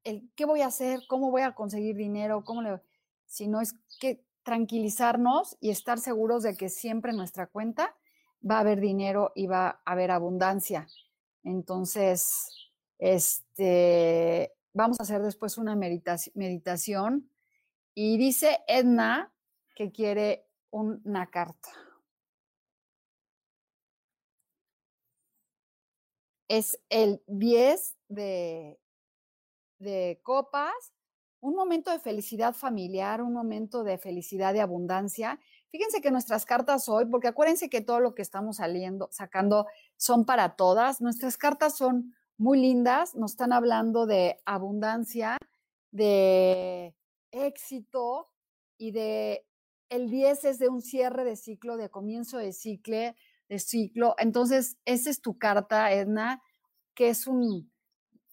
el 0.04 0.30
qué 0.36 0.46
voy 0.46 0.62
a 0.62 0.68
hacer, 0.68 1.02
cómo 1.08 1.32
voy 1.32 1.42
a 1.42 1.56
conseguir 1.56 1.96
dinero, 1.96 2.44
cómo 2.44 2.62
le 2.62 2.82
sino 3.26 3.62
es 3.62 3.74
que 4.00 4.24
tranquilizarnos 4.44 5.58
y 5.60 5.70
estar 5.70 6.00
seguros 6.00 6.44
de 6.44 6.56
que 6.56 6.70
siempre 6.70 7.12
en 7.12 7.18
nuestra 7.18 7.48
cuenta 7.48 7.96
va 8.48 8.58
a 8.58 8.60
haber 8.60 8.80
dinero 8.80 9.32
y 9.36 9.48
va 9.48 9.82
a 9.86 9.92
haber 9.92 10.12
abundancia. 10.12 10.88
Entonces, 11.44 12.70
este, 13.00 14.54
vamos 14.74 15.00
a 15.00 15.04
hacer 15.04 15.22
después 15.22 15.58
una 15.58 15.76
meditación 15.76 17.30
y 17.96 18.18
dice 18.18 18.60
Edna 18.68 19.34
que 19.76 19.92
quiere 19.92 20.46
una 20.70 21.28
carta. 21.32 21.70
Es 26.48 26.80
el 26.90 27.24
10 27.28 27.96
de, 28.10 28.80
de 29.80 30.20
copas 30.24 30.94
un 31.44 31.56
momento 31.56 31.92
de 31.92 32.00
felicidad 32.00 32.54
familiar, 32.54 33.22
un 33.22 33.34
momento 33.34 33.84
de 33.84 33.98
felicidad, 33.98 34.54
de 34.54 34.62
abundancia. 34.62 35.42
Fíjense 35.72 36.00
que 36.00 36.10
nuestras 36.10 36.46
cartas 36.46 36.88
hoy, 36.88 37.06
porque 37.06 37.28
acuérdense 37.28 37.70
que 37.70 37.82
todo 37.82 38.00
lo 38.00 38.16
que 38.16 38.22
estamos 38.22 38.58
saliendo, 38.58 39.10
sacando 39.12 39.68
son 39.98 40.24
para 40.26 40.56
todas, 40.56 41.02
nuestras 41.02 41.36
cartas 41.36 41.76
son 41.76 42.16
muy 42.38 42.62
lindas, 42.62 43.14
nos 43.16 43.32
están 43.32 43.52
hablando 43.52 44.06
de 44.06 44.38
abundancia, 44.46 45.38
de 45.92 46.96
éxito 47.32 48.30
y 48.78 48.92
de 48.92 49.46
el 49.90 50.10
10 50.10 50.46
es 50.46 50.60
de 50.60 50.70
un 50.70 50.82
cierre 50.82 51.26
de 51.26 51.36
ciclo, 51.36 51.76
de 51.76 51.90
comienzo 51.90 52.38
de 52.38 52.54
ciclo, 52.54 53.14
de 53.50 53.60
ciclo. 53.60 54.16
Entonces, 54.18 54.78
esa 54.86 55.10
es 55.10 55.22
tu 55.22 55.38
carta, 55.38 55.92
Edna, 55.92 56.42
que 56.96 57.10
es 57.10 57.28
un, 57.28 57.72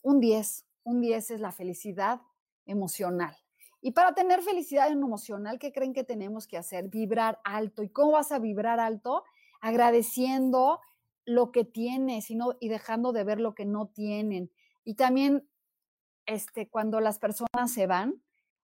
un 0.02 0.20
10. 0.20 0.66
Un 0.84 1.00
10 1.00 1.30
es 1.30 1.40
la 1.40 1.52
felicidad, 1.52 2.20
emocional. 2.66 3.36
Y 3.82 3.92
para 3.92 4.14
tener 4.14 4.42
felicidad 4.42 4.90
emocional, 4.90 5.58
¿qué 5.58 5.72
creen 5.72 5.92
que 5.92 6.04
tenemos 6.04 6.46
que 6.46 6.58
hacer? 6.58 6.88
Vibrar 6.88 7.40
alto. 7.44 7.82
¿Y 7.82 7.88
cómo 7.88 8.12
vas 8.12 8.30
a 8.32 8.38
vibrar 8.38 8.78
alto? 8.78 9.24
Agradeciendo 9.60 10.80
lo 11.24 11.50
que 11.52 11.64
tienes 11.64 12.30
y, 12.30 12.38
y 12.60 12.68
dejando 12.68 13.12
de 13.12 13.24
ver 13.24 13.40
lo 13.40 13.54
que 13.54 13.64
no 13.64 13.88
tienen. 13.88 14.50
Y 14.84 14.94
también 14.94 15.48
este, 16.26 16.68
cuando 16.68 17.00
las 17.00 17.18
personas 17.18 17.72
se 17.72 17.86
van, 17.86 18.22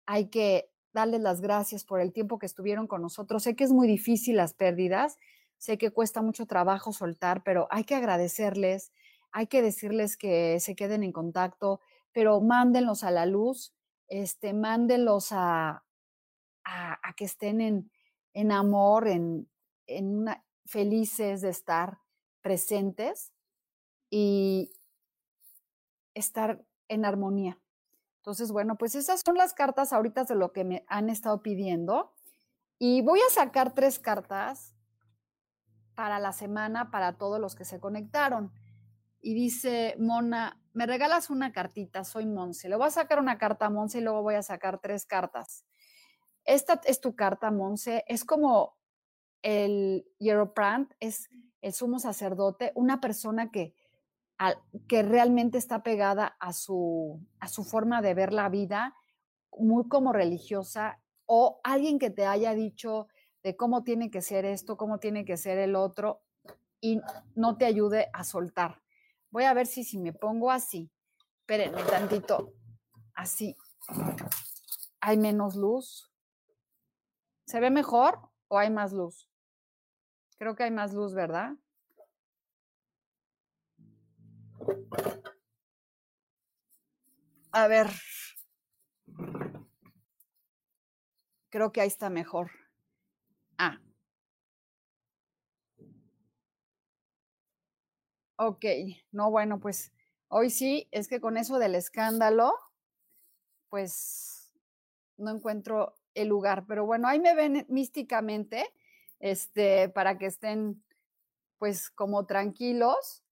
hay 0.05 0.29
que 0.29 0.71
darles 0.93 1.21
las 1.21 1.41
gracias 1.41 1.85
por 1.85 2.01
el 2.01 2.11
tiempo 2.11 2.39
que 2.39 2.45
estuvieron 2.45 2.87
con 2.87 3.01
nosotros. 3.01 3.43
Sé 3.43 3.55
que 3.55 3.63
es 3.63 3.71
muy 3.71 3.87
difícil 3.87 4.37
las 4.37 4.53
pérdidas, 4.53 5.17
sé 5.61 5.77
que 5.77 5.91
cuesta 5.91 6.23
mucho 6.23 6.47
trabajo 6.47 6.91
soltar, 6.91 7.43
pero 7.43 7.67
hay 7.69 7.83
que 7.83 7.93
agradecerles, 7.93 8.91
hay 9.31 9.45
que 9.45 9.61
decirles 9.61 10.17
que 10.17 10.59
se 10.59 10.75
queden 10.75 11.03
en 11.03 11.11
contacto, 11.11 11.79
pero 12.11 12.41
mándenlos 12.41 13.03
a 13.03 13.11
la 13.11 13.27
luz 13.27 13.75
este, 14.07 14.53
mándenlos 14.53 15.31
a, 15.31 15.85
a, 16.65 17.13
que 17.15 17.25
estén 17.25 17.61
en, 17.61 17.91
en 18.33 18.51
amor, 18.51 19.07
en, 19.07 19.47
en 19.85 20.25
felices 20.65 21.41
de 21.41 21.49
estar 21.49 21.99
presentes 22.41 23.31
y 24.09 24.73
estar 26.15 26.65
en 26.87 27.05
armonía. 27.05 27.61
Entonces, 28.17 28.51
bueno, 28.51 28.79
pues 28.79 28.95
esas 28.95 29.21
son 29.23 29.37
las 29.37 29.53
cartas 29.53 29.93
ahorita 29.93 30.23
de 30.23 30.35
lo 30.35 30.53
que 30.53 30.63
me 30.63 30.83
han 30.87 31.09
estado 31.09 31.43
pidiendo. 31.43 32.13
Y 32.79 33.03
voy 33.03 33.19
a 33.19 33.31
sacar 33.31 33.75
tres 33.75 33.99
cartas 33.99 34.75
para 35.95 36.19
la 36.19 36.31
semana 36.31 36.91
para 36.91 37.17
todos 37.17 37.39
los 37.39 37.55
que 37.55 37.65
se 37.65 37.79
conectaron. 37.79 38.51
Y 39.19 39.33
dice 39.33 39.95
Mona, 39.99 40.59
me 40.73 40.85
regalas 40.85 41.29
una 41.29 41.51
cartita, 41.51 42.03
soy 42.03 42.25
Monse. 42.25 42.69
Le 42.69 42.75
voy 42.75 42.87
a 42.87 42.91
sacar 42.91 43.19
una 43.19 43.37
carta 43.37 43.67
a 43.67 43.69
Monse 43.69 43.99
y 43.99 44.01
luego 44.01 44.23
voy 44.23 44.35
a 44.35 44.43
sacar 44.43 44.79
tres 44.79 45.05
cartas. 45.05 45.65
Esta 46.45 46.81
es 46.85 47.01
tu 47.01 47.15
carta, 47.15 47.51
Monse. 47.51 48.03
Es 48.07 48.25
como 48.25 48.77
el 49.41 50.05
Hieroprant, 50.19 50.93
es 50.99 51.29
el 51.61 51.73
sumo 51.73 51.99
sacerdote, 51.99 52.71
una 52.75 52.99
persona 52.99 53.51
que, 53.51 53.75
que 54.87 55.03
realmente 55.03 55.57
está 55.57 55.83
pegada 55.83 56.35
a 56.39 56.53
su, 56.53 57.19
a 57.39 57.47
su 57.47 57.63
forma 57.63 58.01
de 58.01 58.13
ver 58.13 58.33
la 58.33 58.49
vida, 58.49 58.95
muy 59.57 59.87
como 59.87 60.13
religiosa, 60.13 60.99
o 61.25 61.59
alguien 61.63 61.99
que 61.99 62.09
te 62.09 62.25
haya 62.25 62.53
dicho 62.55 63.07
de 63.43 63.55
cómo 63.55 63.83
tiene 63.83 64.11
que 64.11 64.21
ser 64.21 64.45
esto, 64.45 64.77
cómo 64.77 64.99
tiene 64.99 65.25
que 65.25 65.37
ser 65.37 65.57
el 65.57 65.75
otro, 65.75 66.21
y 66.79 66.99
no 67.35 67.57
te 67.57 67.65
ayude 67.65 68.09
a 68.13 68.23
soltar. 68.23 68.81
Voy 69.29 69.43
a 69.43 69.53
ver 69.53 69.67
si, 69.67 69.83
si 69.83 69.97
me 69.97 70.13
pongo 70.13 70.51
así. 70.51 70.91
Espérenme 71.41 71.83
tantito. 71.83 72.53
Así. 73.13 73.55
¿Hay 74.99 75.17
menos 75.17 75.55
luz? 75.55 76.11
¿Se 77.45 77.59
ve 77.59 77.69
mejor 77.69 78.19
o 78.47 78.57
hay 78.57 78.69
más 78.69 78.93
luz? 78.93 79.29
Creo 80.37 80.55
que 80.55 80.63
hay 80.63 80.71
más 80.71 80.93
luz, 80.93 81.13
¿verdad? 81.13 81.53
A 87.51 87.67
ver. 87.67 87.87
Creo 91.49 91.71
que 91.71 91.81
ahí 91.81 91.87
está 91.87 92.09
mejor. 92.09 92.60
Ah, 93.61 93.77
Ok, 98.37 98.65
no, 99.11 99.29
bueno, 99.31 99.59
pues 99.59 99.91
hoy 100.27 100.49
sí, 100.49 100.87
es 100.91 101.07
que 101.07 101.21
con 101.21 101.37
eso 101.37 101.59
del 101.59 101.75
escándalo, 101.75 102.53
pues 103.69 104.51
no 105.17 105.31
encuentro 105.31 105.95
el 106.13 106.27
lugar, 106.27 106.65
pero 106.67 106.85
bueno, 106.85 107.07
ahí 107.07 107.19
me 107.19 107.35
ven 107.35 107.65
místicamente, 107.69 108.65
este, 109.19 109.89
para 109.89 110.17
que 110.17 110.25
estén 110.27 110.83
pues 111.59 111.89
como 111.91 112.25
tranquilos. 112.27 113.23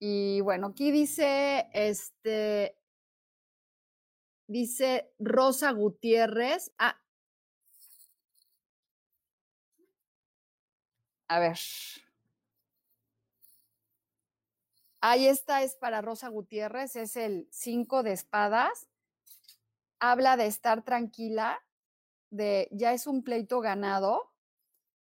Y 0.00 0.40
bueno, 0.42 0.68
aquí 0.68 0.90
dice, 0.92 1.68
este, 1.74 2.76
dice 4.48 5.10
Rosa 5.18 5.70
Gutiérrez. 5.72 6.72
Ah, 6.78 6.96
a 11.28 11.38
ver. 11.38 11.58
Ahí 15.00 15.26
está, 15.26 15.62
es 15.62 15.76
para 15.76 16.00
Rosa 16.02 16.28
Gutiérrez, 16.28 16.96
es 16.96 17.16
el 17.16 17.48
5 17.50 18.02
de 18.02 18.12
espadas. 18.12 18.88
Habla 20.00 20.36
de 20.36 20.46
estar 20.46 20.82
tranquila, 20.82 21.62
de 22.30 22.68
ya 22.72 22.92
es 22.92 23.06
un 23.06 23.22
pleito 23.22 23.60
ganado, 23.60 24.32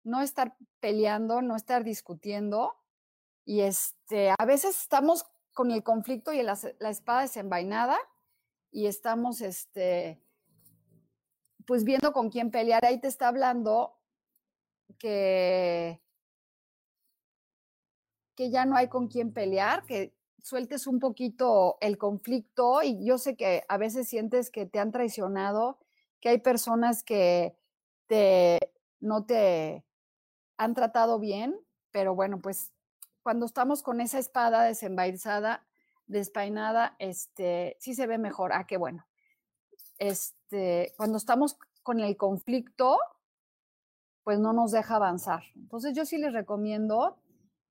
no 0.04 0.22
estar 0.22 0.56
peleando, 0.80 1.42
no 1.42 1.56
estar 1.56 1.84
discutiendo. 1.84 2.76
Y 3.46 3.62
este, 3.62 4.32
a 4.38 4.46
veces 4.46 4.80
estamos 4.80 5.26
con 5.54 5.72
el 5.72 5.84
conflicto 5.84 6.34
y 6.34 6.44
la, 6.44 6.58
la 6.80 6.90
espada 6.90 7.22
desenvainada 7.22 7.98
y 8.72 8.86
estamos, 8.86 9.42
este, 9.42 10.22
pues 11.66 11.84
viendo 11.84 12.14
con 12.14 12.30
quién 12.30 12.52
pelear. 12.52 12.86
Ahí 12.86 13.02
te 13.02 13.08
está 13.08 13.28
hablando 13.28 13.99
que 14.98 16.02
que 18.40 18.50
ya 18.52 18.64
no 18.66 18.78
hay 18.78 18.88
con 18.88 19.10
quién 19.10 19.34
pelear, 19.34 19.86
que 19.86 20.14
sueltes 20.42 20.88
un 20.88 21.02
poquito 21.02 21.78
el 21.82 21.98
conflicto 21.98 22.82
y 22.82 23.06
yo 23.06 23.18
sé 23.18 23.36
que 23.36 23.66
a 23.68 23.78
veces 23.78 24.08
sientes 24.08 24.50
que 24.50 24.66
te 24.66 24.80
han 24.80 24.94
traicionado, 24.94 25.78
que 26.22 26.30
hay 26.30 26.38
personas 26.38 27.04
que 27.04 27.58
te, 28.08 28.72
no 29.02 29.26
te 29.26 29.84
han 30.56 30.74
tratado 30.74 31.20
bien, 31.20 31.60
pero 31.92 32.16
bueno, 32.16 32.40
pues 32.42 32.72
cuando 33.24 33.46
estamos 33.46 33.84
con 33.84 34.00
esa 34.00 34.20
espada 34.20 34.64
desembaizada, 34.64 35.68
despainada, 36.08 36.96
este, 36.98 37.76
sí 37.82 37.94
se 37.94 38.08
ve 38.08 38.18
mejor. 38.18 38.54
Ah, 38.54 38.66
qué 38.66 38.78
bueno. 38.78 39.06
Este, 39.98 40.94
cuando 40.96 41.18
estamos 41.18 41.58
con 41.84 42.00
el 42.00 42.16
conflicto, 42.16 43.00
pues 44.30 44.38
no 44.38 44.54
nos 44.54 44.70
deja 44.70 44.98
avanzar. 44.98 45.42
Entonces 45.56 45.96
yo 45.96 46.06
sí 46.06 46.20
les 46.20 46.34
recomiendo 46.34 47.18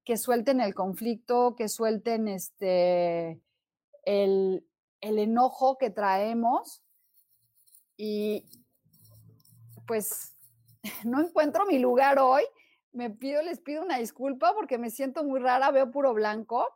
que 0.04 0.16
suelten 0.16 0.60
el 0.60 0.74
conflicto, 0.74 1.54
que 1.54 1.68
suelten 1.68 2.26
este, 2.26 3.40
el, 4.04 4.66
el 5.00 5.18
enojo 5.20 5.78
que 5.78 5.90
traemos 5.90 6.82
y 7.96 8.44
pues 9.86 10.34
no 11.04 11.20
encuentro 11.20 11.64
mi 11.64 11.78
lugar 11.78 12.18
hoy. 12.18 12.42
Me 12.90 13.08
pido, 13.08 13.40
les 13.42 13.60
pido 13.60 13.84
una 13.84 13.98
disculpa 13.98 14.52
porque 14.52 14.78
me 14.78 14.90
siento 14.90 15.22
muy 15.22 15.38
rara, 15.38 15.70
veo 15.70 15.92
puro 15.92 16.12
blanco 16.12 16.66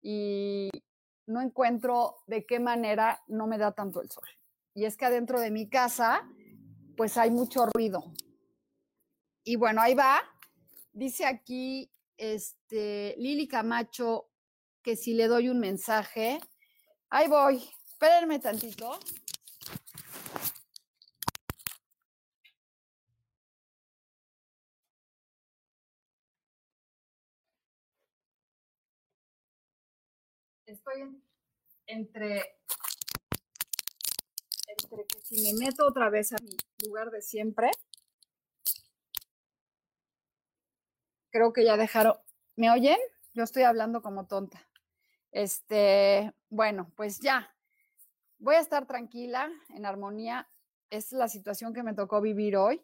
y 0.00 0.70
no 1.26 1.40
encuentro 1.40 2.18
de 2.28 2.46
qué 2.46 2.60
manera 2.60 3.20
no 3.26 3.48
me 3.48 3.58
da 3.58 3.72
tanto 3.72 4.00
el 4.00 4.12
sol. 4.12 4.28
Y 4.74 4.84
es 4.84 4.96
que 4.96 5.06
adentro 5.06 5.40
de 5.40 5.50
mi 5.50 5.68
casa, 5.68 6.22
pues 6.96 7.18
hay 7.18 7.32
mucho 7.32 7.66
ruido. 7.66 8.12
Y 9.48 9.56
bueno, 9.56 9.80
ahí 9.80 9.94
va. 9.94 10.20
Dice 10.92 11.24
aquí, 11.24 11.90
este, 12.18 13.14
Lili 13.16 13.48
Camacho, 13.48 14.28
que 14.82 14.94
si 14.94 15.14
le 15.14 15.26
doy 15.26 15.48
un 15.48 15.58
mensaje. 15.58 16.38
Ahí 17.08 17.28
voy. 17.28 17.64
Espérenme 17.86 18.40
tantito. 18.40 18.98
estoy 30.66 31.22
entre, 31.86 32.58
entre 34.66 35.06
que 35.06 35.20
si 35.22 35.40
me 35.40 35.64
meto 35.64 35.86
otra 35.86 36.10
vez 36.10 36.34
a 36.34 36.36
mi 36.42 36.54
lugar 36.84 37.10
de 37.10 37.22
siempre, 37.22 37.70
creo 41.30 41.52
que 41.52 41.64
ya 41.64 41.76
dejaron. 41.76 42.14
¿Me 42.56 42.70
oyen? 42.70 42.98
Yo 43.34 43.44
estoy 43.44 43.62
hablando 43.62 44.02
como 44.02 44.26
tonta. 44.26 44.66
Este, 45.30 46.32
bueno, 46.48 46.90
pues 46.96 47.20
ya. 47.20 47.54
Voy 48.38 48.54
a 48.54 48.60
estar 48.60 48.86
tranquila, 48.86 49.50
en 49.70 49.86
armonía. 49.86 50.48
es 50.90 51.12
la 51.12 51.28
situación 51.28 51.74
que 51.74 51.82
me 51.82 51.94
tocó 51.94 52.20
vivir 52.20 52.56
hoy. 52.56 52.82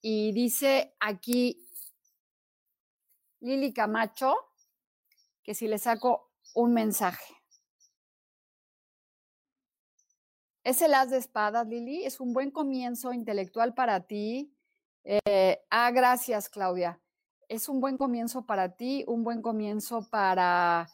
Y 0.00 0.32
dice 0.32 0.94
aquí 1.00 1.68
Lili 3.40 3.72
Camacho 3.72 4.34
que 5.42 5.54
si 5.54 5.68
le 5.68 5.78
saco 5.78 6.32
un 6.54 6.72
mensaje. 6.72 7.34
Es 10.64 10.80
el 10.80 10.94
as 10.94 11.10
de 11.10 11.18
espadas, 11.18 11.66
Lili. 11.66 12.04
Es 12.04 12.20
un 12.20 12.32
buen 12.32 12.52
comienzo 12.52 13.12
intelectual 13.12 13.74
para 13.74 14.06
ti. 14.06 14.54
Eh, 15.04 15.64
ah, 15.70 15.90
gracias, 15.90 16.48
Claudia. 16.48 17.01
Es 17.48 17.68
un 17.68 17.80
buen 17.80 17.96
comienzo 17.96 18.46
para 18.46 18.76
ti, 18.76 19.04
un 19.06 19.24
buen 19.24 19.42
comienzo 19.42 20.08
para 20.10 20.88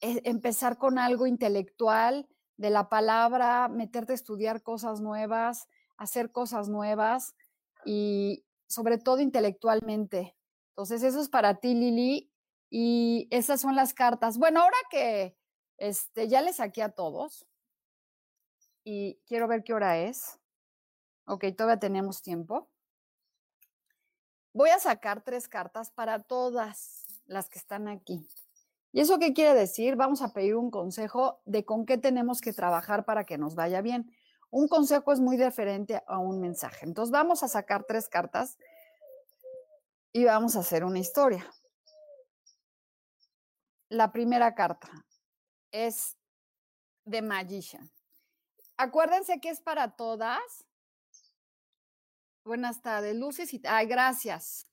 eh, 0.00 0.20
empezar 0.24 0.78
con 0.78 0.98
algo 0.98 1.26
intelectual 1.26 2.28
de 2.56 2.70
la 2.70 2.88
palabra, 2.88 3.68
meterte 3.68 4.12
a 4.12 4.14
estudiar 4.14 4.62
cosas 4.62 5.00
nuevas, 5.00 5.68
hacer 5.96 6.32
cosas 6.32 6.68
nuevas 6.68 7.34
y 7.84 8.44
sobre 8.66 8.98
todo 8.98 9.20
intelectualmente. 9.20 10.36
Entonces, 10.70 11.02
eso 11.02 11.20
es 11.20 11.28
para 11.28 11.54
ti, 11.60 11.74
Lili. 11.74 12.30
Y 12.70 13.28
esas 13.30 13.60
son 13.60 13.74
las 13.74 13.94
cartas. 13.94 14.38
Bueno, 14.38 14.60
ahora 14.60 14.76
que 14.90 15.36
este, 15.78 16.28
ya 16.28 16.42
le 16.42 16.52
saqué 16.52 16.82
a 16.82 16.90
todos 16.90 17.46
y 18.84 19.18
quiero 19.26 19.48
ver 19.48 19.64
qué 19.64 19.72
hora 19.74 19.98
es. 19.98 20.38
Ok, 21.26 21.46
todavía 21.56 21.78
tenemos 21.78 22.22
tiempo. 22.22 22.68
Voy 24.58 24.70
a 24.70 24.80
sacar 24.80 25.22
tres 25.22 25.46
cartas 25.46 25.92
para 25.92 26.18
todas 26.18 27.06
las 27.26 27.48
que 27.48 27.60
están 27.60 27.86
aquí. 27.86 28.28
¿Y 28.90 29.00
eso 29.00 29.20
qué 29.20 29.32
quiere 29.32 29.54
decir? 29.54 29.94
Vamos 29.94 30.20
a 30.20 30.32
pedir 30.32 30.56
un 30.56 30.72
consejo 30.72 31.40
de 31.44 31.64
con 31.64 31.86
qué 31.86 31.96
tenemos 31.96 32.40
que 32.40 32.52
trabajar 32.52 33.04
para 33.04 33.22
que 33.22 33.38
nos 33.38 33.54
vaya 33.54 33.82
bien. 33.82 34.10
Un 34.50 34.66
consejo 34.66 35.12
es 35.12 35.20
muy 35.20 35.36
diferente 35.36 36.02
a 36.08 36.18
un 36.18 36.40
mensaje. 36.40 36.86
Entonces 36.86 37.12
vamos 37.12 37.44
a 37.44 37.48
sacar 37.48 37.84
tres 37.84 38.08
cartas 38.08 38.58
y 40.12 40.24
vamos 40.24 40.56
a 40.56 40.60
hacer 40.60 40.84
una 40.84 40.98
historia 40.98 41.48
la 43.88 44.12
primera 44.12 44.54
carta 44.54 44.90
es 45.70 46.16
de 47.04 47.22
Magician. 47.22 47.90
Acuérdense 48.76 49.40
que 49.40 49.50
es 49.50 49.60
para 49.60 49.96
todas. 49.96 50.66
Buenas 52.48 52.80
tardes, 52.80 53.14
luces 53.14 53.52
y... 53.52 53.60
Ay, 53.68 53.86
gracias. 53.86 54.66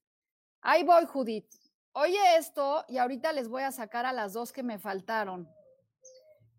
Ahí 0.62 0.86
voy, 0.86 1.06
Judith. 1.08 1.46
Oye 1.92 2.38
esto 2.38 2.86
y 2.88 3.00
ahorita 3.00 3.34
les 3.34 3.50
voy 3.50 3.64
a 3.64 3.74
sacar 3.74 4.06
a 4.06 4.14
las 4.14 4.32
dos 4.32 4.54
que 4.54 4.64
me 4.64 4.80
faltaron. 4.80 5.50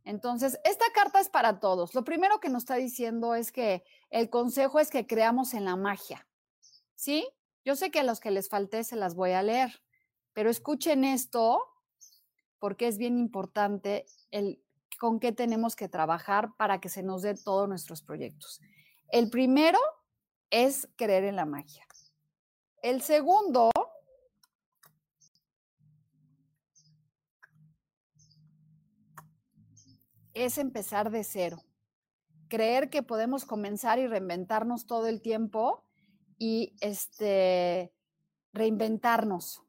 Entonces, 0.04 0.60
esta 0.62 0.84
carta 0.92 1.18
es 1.18 1.30
para 1.30 1.58
todos. 1.58 1.94
Lo 1.94 2.04
primero 2.04 2.38
que 2.38 2.50
nos 2.50 2.64
está 2.64 2.74
diciendo 2.74 3.34
es 3.34 3.50
que 3.50 3.82
el 4.10 4.28
consejo 4.28 4.78
es 4.78 4.90
que 4.90 5.06
creamos 5.06 5.54
en 5.54 5.64
la 5.64 5.74
magia. 5.74 6.28
¿Sí? 6.96 7.26
Yo 7.64 7.76
sé 7.76 7.90
que 7.90 8.00
a 8.00 8.04
los 8.04 8.20
que 8.20 8.30
les 8.30 8.50
falté 8.50 8.84
se 8.84 8.96
las 8.96 9.14
voy 9.14 9.32
a 9.32 9.42
leer, 9.42 9.80
pero 10.34 10.50
escuchen 10.50 11.02
esto 11.02 11.62
porque 12.58 12.88
es 12.88 12.98
bien 12.98 13.16
importante 13.16 14.04
el 14.32 14.62
con 15.00 15.18
qué 15.18 15.32
tenemos 15.32 15.76
que 15.76 15.88
trabajar 15.88 16.54
para 16.58 16.78
que 16.78 16.90
se 16.90 17.02
nos 17.02 17.22
dé 17.22 17.34
todos 17.34 17.66
nuestros 17.70 18.02
proyectos. 18.02 18.60
El 19.08 19.30
primero 19.30 19.78
es 20.50 20.88
creer 20.96 21.24
en 21.24 21.36
la 21.36 21.46
magia. 21.46 21.86
El 22.82 23.02
segundo 23.02 23.70
es 30.34 30.58
empezar 30.58 31.10
de 31.10 31.24
cero. 31.24 31.62
Creer 32.48 32.90
que 32.90 33.02
podemos 33.02 33.44
comenzar 33.44 33.98
y 33.98 34.06
reinventarnos 34.06 34.86
todo 34.86 35.08
el 35.08 35.20
tiempo 35.20 35.84
y 36.38 36.76
este 36.80 37.92
reinventarnos. 38.52 39.62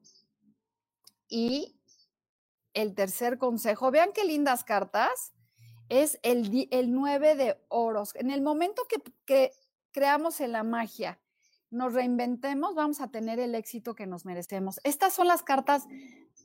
Y 1.28 1.80
el 2.74 2.94
tercer 2.94 3.38
consejo, 3.38 3.92
vean 3.92 4.12
qué 4.14 4.24
lindas 4.24 4.64
cartas, 4.64 5.34
es 5.90 6.20
el, 6.22 6.68
el 6.72 6.94
9 6.94 7.36
de 7.36 7.66
oros. 7.70 8.14
En 8.16 8.30
el 8.30 8.42
momento 8.42 8.84
que, 8.88 9.02
que 9.26 9.52
creamos 9.98 10.42
en 10.42 10.52
la 10.52 10.62
magia, 10.62 11.20
nos 11.72 11.92
reinventemos, 11.92 12.76
vamos 12.76 13.02
a 13.02 13.08
tener 13.08 13.40
el 13.40 13.56
éxito 13.56 13.96
que 13.96 14.06
nos 14.06 14.26
merecemos. 14.26 14.80
Estas 14.84 15.12
son 15.12 15.28
las 15.28 15.42
cartas 15.42 15.88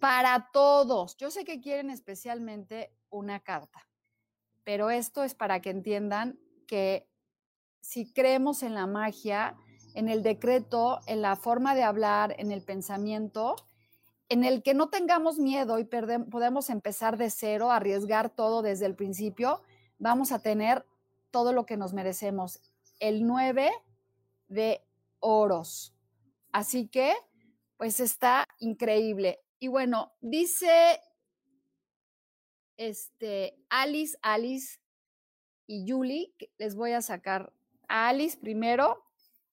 para 0.01 0.49
todos. 0.55 1.19
Yo 1.19 1.31
sé 1.31 1.45
que 1.45 1.61
quieren 1.61 1.91
especialmente 1.91 2.97
una 3.11 3.41
carta, 3.41 3.87
pero 4.65 4.89
esto 4.89 5.23
es 5.23 5.35
para 5.35 5.61
que 5.61 5.69
entiendan 5.69 6.41
que 6.67 7.07
si 7.83 8.11
creemos 8.11 8.63
en 8.63 8.73
la 8.73 8.87
magia, 8.87 9.55
en 9.93 10.09
el 10.09 10.23
decreto, 10.23 11.01
en 11.07 11.21
la 11.21 11.37
forma 11.37 11.75
de 11.75 11.83
hablar, 11.83 12.35
en 12.39 12.53
el 12.53 12.63
pensamiento, 12.63 13.57
en 14.31 14.45
el 14.45 14.63
que 14.63 14.73
no 14.73 14.89
tengamos 14.89 15.39
miedo 15.39 15.79
y 15.79 15.85
podemos 15.85 16.71
empezar 16.71 17.19
de 17.19 17.29
cero, 17.29 17.71
arriesgar 17.71 18.31
todo 18.31 18.63
desde 18.63 18.87
el 18.87 18.97
principio, 18.97 19.61
vamos 19.99 20.33
a 20.33 20.39
tener 20.39 20.87
todo 21.31 21.53
lo 21.53 21.67
que 21.67 21.77
nos 21.77 21.93
merecemos. 21.93 22.63
El 23.03 23.27
9 23.27 23.73
de 24.47 24.81
oros. 25.19 25.93
Así 26.53 26.87
que, 26.87 27.13
pues 27.77 27.99
está 27.99 28.47
increíble. 28.61 29.41
Y 29.59 29.67
bueno, 29.67 30.13
dice 30.21 31.01
este 32.77 33.59
Alice, 33.71 34.17
Alice 34.23 34.79
y 35.67 35.85
Julie, 35.91 36.33
les 36.59 36.77
voy 36.77 36.93
a 36.93 37.03
sacar 37.03 37.53
a 37.89 38.09
Alice 38.09 38.39
primero 38.39 39.03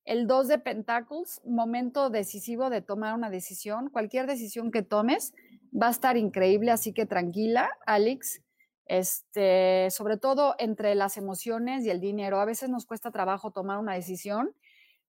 el 0.06 0.28
2 0.28 0.48
de 0.48 0.60
Pentacles, 0.60 1.42
momento 1.44 2.12
decisivo 2.12 2.70
de 2.70 2.84
tomar 2.84 3.16
una 3.16 3.32
decisión. 3.32 3.90
Cualquier 3.90 4.28
decisión 4.28 4.70
que 4.70 4.84
tomes 4.84 5.34
va 5.74 5.88
a 5.88 5.92
estar 5.92 6.18
increíble, 6.18 6.70
así 6.70 6.94
que 6.94 7.08
tranquila, 7.08 7.68
Alex. 7.88 8.44
Este, 8.90 9.92
sobre 9.92 10.18
todo 10.18 10.56
entre 10.58 10.96
las 10.96 11.16
emociones 11.16 11.86
y 11.86 11.92
el 11.92 12.02
dinero. 12.02 12.40
A 12.40 12.46
veces 12.46 12.72
nos 12.72 12.88
cuesta 12.88 13.12
trabajo 13.12 13.52
tomar 13.52 13.78
una 13.78 13.94
decisión. 13.94 14.56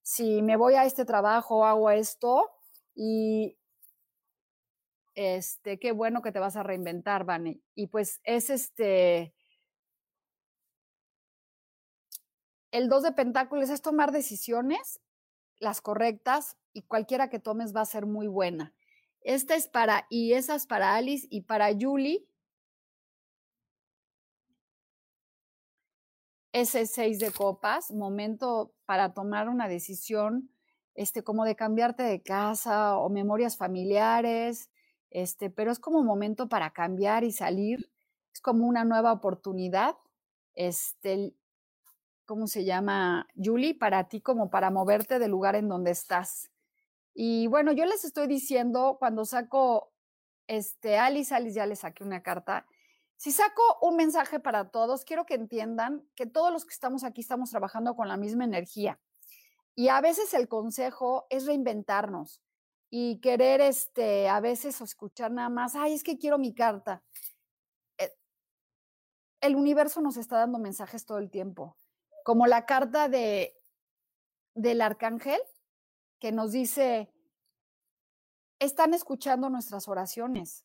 Si 0.02 0.42
me 0.42 0.56
voy 0.56 0.74
a 0.74 0.84
este 0.84 1.06
trabajo, 1.06 1.64
hago 1.64 1.90
esto 1.90 2.50
y 2.94 3.56
este, 5.14 5.78
qué 5.78 5.92
bueno 5.92 6.20
que 6.20 6.30
te 6.30 6.38
vas 6.38 6.56
a 6.56 6.62
reinventar, 6.62 7.24
Vane. 7.24 7.62
Y 7.74 7.86
pues 7.86 8.20
es 8.24 8.50
este, 8.50 9.34
el 12.72 12.90
2 12.90 13.02
de 13.02 13.12
pentáculos 13.12 13.70
es 13.70 13.80
tomar 13.80 14.12
decisiones, 14.12 15.00
las 15.58 15.80
correctas, 15.80 16.58
y 16.74 16.82
cualquiera 16.82 17.30
que 17.30 17.38
tomes 17.38 17.74
va 17.74 17.80
a 17.80 17.86
ser 17.86 18.04
muy 18.04 18.26
buena. 18.26 18.74
Esta 19.22 19.54
es 19.54 19.68
para, 19.68 20.06
y 20.10 20.34
esa 20.34 20.54
es 20.54 20.66
para 20.66 20.96
Alice 20.96 21.26
y 21.30 21.42
para 21.42 21.70
Julie. 21.72 22.26
Ese 26.52 26.86
6 26.86 27.18
de 27.18 27.30
copas, 27.30 27.90
momento 27.90 28.72
para 28.86 29.14
tomar 29.14 29.48
una 29.48 29.68
decisión, 29.68 30.50
este, 30.94 31.22
como 31.22 31.44
de 31.44 31.56
cambiarte 31.56 32.02
de 32.02 32.22
casa 32.22 32.98
o 32.98 33.08
memorias 33.08 33.56
familiares, 33.56 34.70
este, 35.10 35.50
pero 35.50 35.70
es 35.72 35.78
como 35.78 36.02
momento 36.02 36.48
para 36.48 36.72
cambiar 36.72 37.24
y 37.24 37.32
salir, 37.32 37.90
es 38.32 38.40
como 38.40 38.66
una 38.66 38.84
nueva 38.84 39.12
oportunidad 39.12 39.96
este, 40.54 41.34
¿cómo 42.26 42.46
se 42.46 42.64
llama? 42.64 43.26
Julie, 43.34 43.74
para 43.74 44.08
ti 44.08 44.20
como 44.20 44.50
para 44.50 44.70
moverte 44.70 45.18
del 45.18 45.30
lugar 45.30 45.56
en 45.56 45.68
donde 45.68 45.90
estás. 45.90 46.50
Y 47.14 47.46
bueno, 47.48 47.72
yo 47.72 47.86
les 47.86 48.04
estoy 48.04 48.26
diciendo, 48.26 48.96
cuando 48.98 49.24
saco, 49.24 49.92
este, 50.46 50.98
Alice, 50.98 51.34
Alice 51.34 51.56
ya 51.56 51.66
le 51.66 51.76
saqué 51.76 52.04
una 52.04 52.22
carta. 52.22 52.66
Si 53.20 53.32
saco 53.32 53.60
un 53.82 53.96
mensaje 53.96 54.40
para 54.40 54.70
todos, 54.70 55.04
quiero 55.04 55.26
que 55.26 55.34
entiendan 55.34 56.08
que 56.14 56.24
todos 56.24 56.50
los 56.50 56.64
que 56.64 56.72
estamos 56.72 57.04
aquí 57.04 57.20
estamos 57.20 57.50
trabajando 57.50 57.94
con 57.94 58.08
la 58.08 58.16
misma 58.16 58.44
energía. 58.44 58.98
Y 59.74 59.88
a 59.88 60.00
veces 60.00 60.32
el 60.32 60.48
consejo 60.48 61.26
es 61.28 61.44
reinventarnos 61.44 62.40
y 62.88 63.20
querer, 63.20 63.60
este, 63.60 64.30
a 64.30 64.40
veces 64.40 64.80
escuchar 64.80 65.32
nada 65.32 65.50
más, 65.50 65.74
ay, 65.74 65.92
es 65.92 66.02
que 66.02 66.16
quiero 66.16 66.38
mi 66.38 66.54
carta. 66.54 67.02
Eh, 67.98 68.10
el 69.42 69.54
universo 69.54 70.00
nos 70.00 70.16
está 70.16 70.38
dando 70.38 70.58
mensajes 70.58 71.04
todo 71.04 71.18
el 71.18 71.30
tiempo, 71.30 71.76
como 72.24 72.46
la 72.46 72.64
carta 72.64 73.10
de, 73.10 73.54
del 74.54 74.80
arcángel 74.80 75.42
que 76.20 76.32
nos 76.32 76.52
dice, 76.52 77.12
están 78.58 78.94
escuchando 78.94 79.50
nuestras 79.50 79.88
oraciones. 79.88 80.64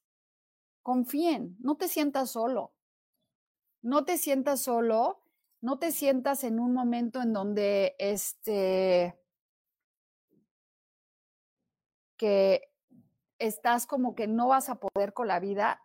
Confíen, 0.86 1.58
no 1.62 1.78
te 1.78 1.88
sientas 1.88 2.30
solo. 2.30 2.72
No 3.82 4.06
te 4.06 4.20
sientas 4.20 4.62
solo, 4.62 5.20
no 5.60 5.80
te 5.80 5.92
sientas 5.92 6.44
en 6.44 6.60
un 6.60 6.76
momento 6.76 7.24
en 7.24 7.34
donde 7.34 7.96
este 7.98 9.20
que 12.18 12.72
estás 13.40 13.88
como 13.88 14.14
que 14.14 14.28
no 14.28 14.50
vas 14.50 14.70
a 14.70 14.80
poder 14.80 15.14
con 15.14 15.28
la 15.28 15.40
vida. 15.40 15.82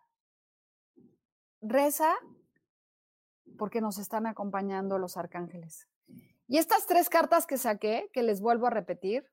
Reza 1.61 2.13
porque 3.57 3.81
nos 3.81 3.97
están 3.97 4.27
acompañando 4.27 4.99
los 4.99 5.17
arcángeles. 5.17 5.87
Y 6.47 6.59
estas 6.59 6.85
tres 6.85 7.09
cartas 7.09 7.47
que 7.47 7.57
saqué, 7.57 8.11
que 8.13 8.21
les 8.21 8.39
vuelvo 8.39 8.67
a 8.67 8.69
repetir, 8.69 9.25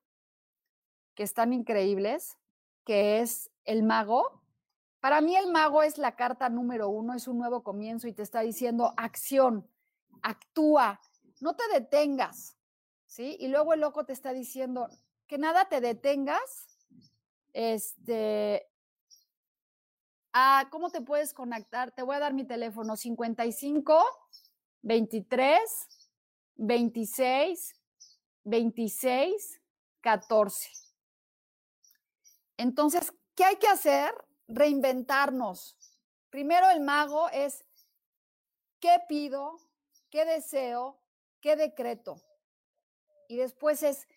que 1.15 1.25
están 1.25 1.53
increíbles, 1.53 2.39
que 2.87 3.21
es 3.21 3.51
el 3.65 3.83
mago. 3.83 4.41
Para 5.01 5.21
mí 5.21 5.37
el 5.37 5.51
mago 5.51 5.83
es 5.83 5.97
la 5.99 6.17
carta 6.17 6.49
número 6.49 6.89
uno, 6.89 7.15
es 7.15 7.29
un 7.29 7.39
nuevo 7.39 7.63
comienzo 7.63 8.09
y 8.09 8.13
te 8.13 8.23
está 8.23 8.41
diciendo 8.41 8.95
acción, 8.97 9.69
actúa, 10.23 11.01
no 11.41 11.55
te 11.55 11.63
detengas, 11.73 12.57
¿sí? 13.07 13.37
Y 13.39 13.49
luego 13.49 13.75
el 13.75 13.81
loco 13.81 14.05
te 14.05 14.13
está 14.13 14.33
diciendo 14.33 14.89
que 15.29 15.39
nada 15.39 15.69
te 15.69 15.81
detengas, 15.81 16.67
este, 17.53 18.69
ah, 20.33 20.67
¿cómo 20.71 20.91
te 20.91 21.01
puedes 21.01 21.33
conectar? 21.33 21.93
Te 21.93 22.03
voy 22.03 22.17
a 22.17 22.21
dar 22.21 22.35
mi 22.35 22.45
teléfono 22.45 22.97
55 22.97 24.05
23 24.83 25.61
26 26.57 27.77
26 28.45 29.61
14. 30.01 30.71
Entonces, 32.57 33.13
¿qué 33.37 33.45
hay 33.45 33.57
que 33.57 33.69
hacer? 33.69 34.13
Reinventarnos. 34.49 35.77
Primero 36.31 36.69
el 36.71 36.81
mago 36.81 37.29
es, 37.31 37.65
¿qué 38.81 38.99
pido? 39.09 39.59
¿Qué 40.11 40.25
deseo? 40.25 41.01
¿Qué 41.41 41.57
decreto? 41.57 42.21
Y 43.29 43.37
después 43.37 43.83
es 43.83 44.09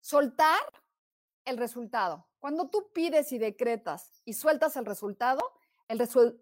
soltar 0.00 0.60
el 1.44 1.58
resultado. 1.58 2.26
Cuando 2.38 2.68
tú 2.68 2.90
pides 2.92 3.32
y 3.32 3.38
decretas 3.38 4.12
y 4.24 4.34
sueltas 4.34 4.76
el 4.76 4.86
resultado, 4.86 5.40
el, 5.88 6.00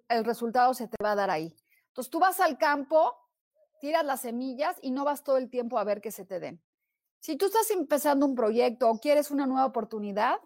el, 0.09 0.24
resultado 0.24 0.74
se 0.74 0.89
te 0.89 0.97
va 1.03 1.12
a 1.12 1.16
dar 1.16 1.30
ahí. 1.30 1.57
Entonces 1.89 2.11
tú 2.11 2.20
vas 2.20 2.41
al 2.41 2.59
campo, 2.59 3.16
tiras 3.80 4.05
las 4.05 4.20
semillas 4.20 4.76
y 4.83 4.91
no 4.91 5.05
vas 5.05 5.24
todo 5.24 5.37
el 5.37 5.51
tiempo 5.51 5.78
a 5.78 5.85
ver 5.85 6.01
que 6.01 6.12
se 6.12 6.24
te 6.24 6.41
den. 6.41 6.62
Si 7.20 7.37
tú 7.37 7.47
estás 7.47 7.70
empezando 7.70 8.26
un 8.26 8.35
proyecto 8.35 8.91
o 8.91 8.99
quieres 8.99 9.30
una 9.30 9.47
nueva 9.47 9.66
oportunidad, 9.66 10.41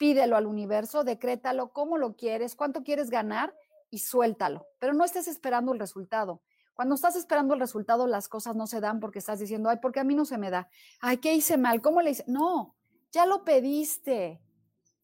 pídelo 0.00 0.38
al 0.38 0.46
universo, 0.46 1.04
decrétalo, 1.04 1.74
cómo 1.74 1.98
lo 1.98 2.16
quieres, 2.16 2.56
cuánto 2.56 2.82
quieres 2.82 3.10
ganar 3.10 3.54
y 3.90 3.98
suéltalo. 3.98 4.66
Pero 4.78 4.94
no 4.94 5.04
estés 5.04 5.28
esperando 5.28 5.74
el 5.74 5.78
resultado. 5.78 6.40
Cuando 6.72 6.94
estás 6.94 7.16
esperando 7.16 7.52
el 7.52 7.60
resultado, 7.60 8.06
las 8.06 8.26
cosas 8.26 8.56
no 8.56 8.66
se 8.66 8.80
dan 8.80 8.98
porque 8.98 9.18
estás 9.18 9.40
diciendo, 9.40 9.68
ay, 9.68 9.76
porque 9.82 10.00
a 10.00 10.04
mí 10.04 10.14
no 10.14 10.24
se 10.24 10.38
me 10.38 10.48
da. 10.48 10.70
Ay, 11.02 11.18
¿qué 11.18 11.34
hice 11.34 11.58
mal? 11.58 11.82
¿Cómo 11.82 12.00
le 12.00 12.12
hice? 12.12 12.24
No, 12.26 12.74
ya 13.12 13.26
lo 13.26 13.44
pediste. 13.44 14.40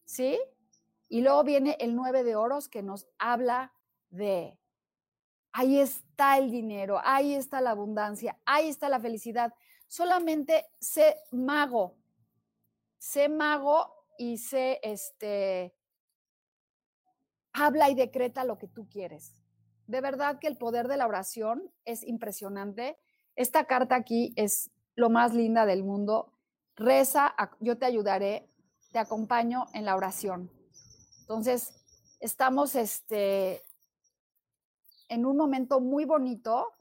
¿Sí? 0.06 0.40
Y 1.10 1.20
luego 1.20 1.44
viene 1.44 1.76
el 1.78 1.94
nueve 1.94 2.24
de 2.24 2.34
oros 2.34 2.66
que 2.66 2.82
nos 2.82 3.06
habla 3.18 3.74
de, 4.08 4.58
ahí 5.52 5.78
está 5.78 6.38
el 6.38 6.50
dinero, 6.50 7.02
ahí 7.04 7.34
está 7.34 7.60
la 7.60 7.72
abundancia, 7.72 8.38
ahí 8.46 8.68
está 8.68 8.88
la 8.88 8.98
felicidad. 8.98 9.52
Solamente 9.88 10.64
sé 10.80 11.16
mago, 11.32 11.96
sé 12.96 13.28
mago 13.28 13.95
se 14.38 14.80
este, 14.82 15.74
habla 17.52 17.90
y 17.90 17.94
decreta 17.94 18.44
lo 18.44 18.58
que 18.58 18.68
tú 18.68 18.88
quieres. 18.88 19.34
De 19.86 20.00
verdad 20.00 20.38
que 20.38 20.48
el 20.48 20.56
poder 20.56 20.88
de 20.88 20.96
la 20.96 21.06
oración 21.06 21.70
es 21.84 22.02
impresionante. 22.02 22.98
Esta 23.36 23.64
carta 23.66 23.94
aquí 23.94 24.32
es 24.36 24.70
lo 24.94 25.10
más 25.10 25.34
linda 25.34 25.66
del 25.66 25.84
mundo. 25.84 26.32
Reza, 26.74 27.34
yo 27.60 27.78
te 27.78 27.86
ayudaré, 27.86 28.50
te 28.92 28.98
acompaño 28.98 29.66
en 29.74 29.84
la 29.84 29.96
oración. 29.96 30.50
Entonces, 31.20 31.72
estamos 32.20 32.74
este, 32.74 33.62
en 35.08 35.24
un 35.26 35.36
momento 35.36 35.80
muy 35.80 36.04
bonito. 36.04 36.72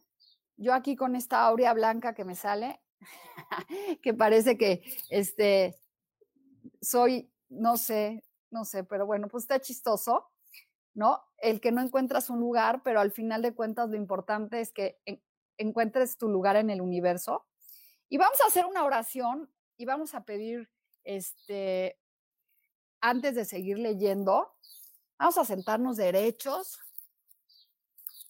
Yo 0.57 0.73
aquí 0.73 0.95
con 0.95 1.15
esta 1.15 1.45
aurea 1.45 1.73
blanca 1.73 2.13
que 2.13 2.25
me 2.25 2.35
sale, 2.35 2.81
que 4.01 4.13
parece 4.13 4.57
que 4.57 4.83
este, 5.09 5.75
soy, 6.81 7.31
no 7.49 7.77
sé, 7.77 8.23
no 8.51 8.65
sé, 8.65 8.83
pero 8.83 9.05
bueno, 9.05 9.27
pues 9.27 9.43
está 9.43 9.59
chistoso, 9.59 10.29
¿no? 10.93 11.21
El 11.37 11.59
que 11.59 11.71
no 11.71 11.81
encuentras 11.81 12.29
un 12.29 12.39
lugar, 12.39 12.81
pero 12.83 12.99
al 12.99 13.11
final 13.11 13.41
de 13.41 13.53
cuentas 13.53 13.89
lo 13.89 13.97
importante 13.97 14.61
es 14.61 14.71
que 14.71 14.99
encuentres 15.57 16.17
tu 16.17 16.29
lugar 16.29 16.55
en 16.55 16.69
el 16.69 16.81
universo. 16.81 17.45
Y 18.09 18.17
vamos 18.17 18.39
a 18.41 18.47
hacer 18.47 18.65
una 18.65 18.83
oración 18.83 19.51
y 19.77 19.85
vamos 19.85 20.13
a 20.15 20.23
pedir, 20.23 20.69
este, 21.03 21.99
antes 23.01 23.35
de 23.35 23.45
seguir 23.45 23.77
leyendo, 23.77 24.55
vamos 25.17 25.37
a 25.37 25.45
sentarnos 25.45 25.97
derechos, 25.97 26.79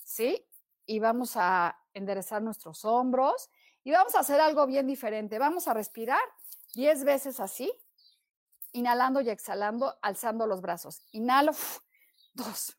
¿sí? 0.04 0.46
Y 0.86 1.00
vamos 1.00 1.34
a 1.36 1.78
enderezar 1.94 2.42
nuestros 2.42 2.84
hombros 2.86 3.50
y 3.84 3.92
vamos 3.92 4.16
a 4.16 4.20
hacer 4.20 4.40
algo 4.40 4.66
bien 4.66 4.88
diferente. 4.88 5.40
Vamos 5.40 5.68
a 5.68 5.74
respirar 5.74 6.22
10 6.74 7.04
veces 7.04 7.40
así 7.40 7.72
inhalando 8.76 9.21
y 9.21 9.30
exhalando, 9.30 9.97
alzando 10.01 10.45
los 10.47 10.61
brazos. 10.61 11.07
Inhalo, 11.11 11.53
dos. 12.34 12.76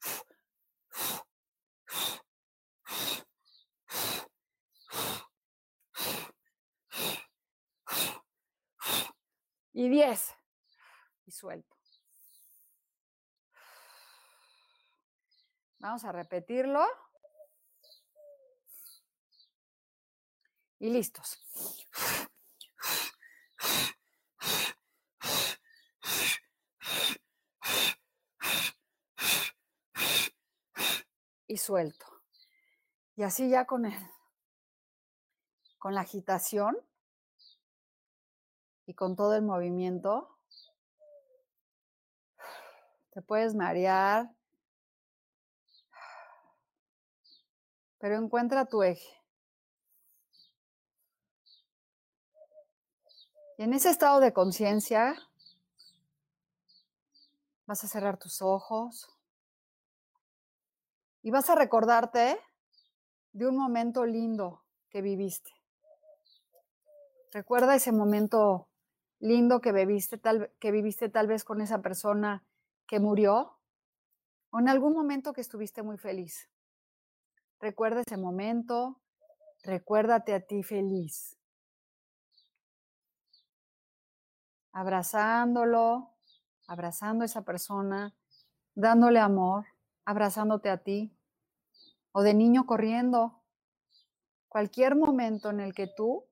Y 9.72 9.88
diez. 9.88 10.34
Y 11.24 11.32
suelto. 11.32 11.76
Vamos 15.78 16.05
a 16.05 16.12
repetirlo. 16.12 16.86
Y 20.78 20.90
listos. 20.90 21.42
Y 31.47 31.57
suelto. 31.57 32.07
Y 33.17 33.23
así 33.23 33.49
ya 33.49 33.65
con 33.65 33.87
el, 33.87 33.99
con 35.79 35.95
la 35.95 36.03
agitación 36.03 36.77
y 38.87 38.95
con 38.95 39.17
todo 39.17 39.35
el 39.35 39.43
movimiento, 39.43 40.39
te 43.11 43.23
puedes 43.23 43.55
marear, 43.55 44.31
pero 47.99 48.17
encuentra 48.17 48.67
tu 48.67 48.83
eje. 48.83 49.17
Y 53.59 53.63
en 53.63 53.73
ese 53.73 53.89
estado 53.89 54.21
de 54.21 54.35
conciencia 54.35 55.17
vas 57.67 57.83
a 57.85 57.89
cerrar 57.89 58.17
tus 58.19 58.43
ojos. 58.43 59.09
Y 61.23 61.31
vas 61.31 61.51
a 61.51 61.57
recordarte 61.57 62.39
de 63.33 63.47
un 63.47 63.57
momento 63.57 64.07
lindo 64.07 64.64
que 64.89 65.03
viviste. 65.03 65.51
Recuerda 67.33 67.75
ese 67.75 67.93
momento 67.93 68.69
lindo 69.19 69.61
que 69.61 69.73
viviste, 69.73 70.19
tal, 70.19 70.53
que 70.59 70.71
viviste 70.71 71.09
tal 71.09 71.27
vez 71.27 71.45
con 71.45 71.61
esa 71.61 71.83
persona 71.83 72.45
que 72.87 73.01
murió 73.01 73.59
o 74.51 74.61
en 74.61 74.69
algún 74.69 74.95
momento 74.95 75.33
que 75.33 75.41
estuviste 75.41 75.83
muy 75.83 75.99
feliz. 75.99 76.49
Recuerda 77.61 78.03
ese 78.07 78.17
momento, 78.17 79.01
recuérdate 79.62 80.35
a 80.35 80.41
ti 80.41 80.62
feliz. 80.62 81.37
Abrazándolo, 84.73 86.16
abrazando 86.67 87.23
a 87.23 87.27
esa 87.27 87.43
persona, 87.43 88.14
dándole 88.75 89.21
amor, 89.21 89.67
abrazándote 90.05 90.71
a 90.71 90.79
ti, 90.79 91.12
o 92.12 92.23
de 92.23 92.35
niño 92.35 92.67
corriendo. 92.67 93.43
Cualquier 94.49 94.97
momento 94.97 95.51
en 95.51 95.61
el 95.61 95.75
que 95.75 95.87
tú 95.87 96.25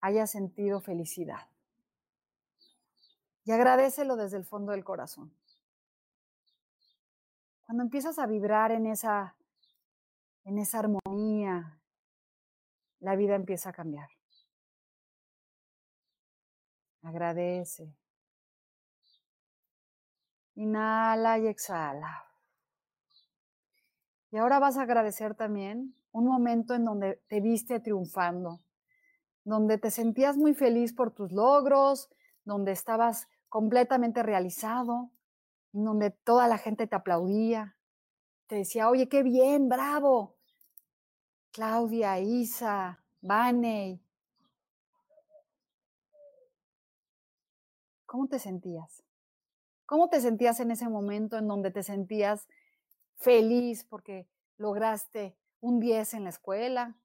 hayas 0.00 0.30
sentido 0.30 0.80
felicidad. 0.80 1.48
Y 3.44 3.52
agradecelo 3.52 4.16
desde 4.16 4.36
el 4.36 4.44
fondo 4.44 4.72
del 4.72 4.84
corazón. 4.84 5.34
Cuando 7.62 7.82
empiezas 7.82 8.18
a 8.18 8.26
vibrar 8.26 8.72
en 8.72 8.86
esa, 8.86 9.36
en 10.44 10.58
esa 10.58 10.80
armonía, 10.80 11.80
la 13.00 13.16
vida 13.16 13.34
empieza 13.34 13.70
a 13.70 13.72
cambiar. 13.72 14.08
Agradece. 17.02 17.99
Inhala 20.60 21.38
y 21.38 21.46
exhala. 21.46 22.22
Y 24.30 24.36
ahora 24.36 24.58
vas 24.58 24.76
a 24.76 24.82
agradecer 24.82 25.34
también 25.34 25.94
un 26.12 26.26
momento 26.26 26.74
en 26.74 26.84
donde 26.84 27.22
te 27.28 27.40
viste 27.40 27.80
triunfando, 27.80 28.60
donde 29.42 29.78
te 29.78 29.90
sentías 29.90 30.36
muy 30.36 30.52
feliz 30.52 30.92
por 30.92 31.12
tus 31.12 31.32
logros, 31.32 32.10
donde 32.44 32.72
estabas 32.72 33.26
completamente 33.48 34.22
realizado, 34.22 35.10
donde 35.72 36.10
toda 36.10 36.46
la 36.46 36.58
gente 36.58 36.86
te 36.86 36.94
aplaudía, 36.94 37.78
te 38.46 38.56
decía, 38.56 38.90
oye, 38.90 39.08
qué 39.08 39.22
bien, 39.22 39.70
bravo. 39.70 40.36
Claudia, 41.52 42.20
Isa, 42.20 43.02
Vaney. 43.22 44.04
¿Cómo 48.04 48.28
te 48.28 48.38
sentías? 48.38 49.02
¿Cómo 49.90 50.08
te 50.08 50.20
sentías 50.20 50.60
en 50.60 50.70
ese 50.70 50.88
momento 50.88 51.36
en 51.36 51.48
donde 51.48 51.72
te 51.72 51.82
sentías 51.82 52.46
feliz 53.16 53.82
porque 53.82 54.28
lograste 54.56 55.36
un 55.58 55.80
10 55.80 56.14
en 56.14 56.22
la 56.22 56.30
escuela, 56.30 56.96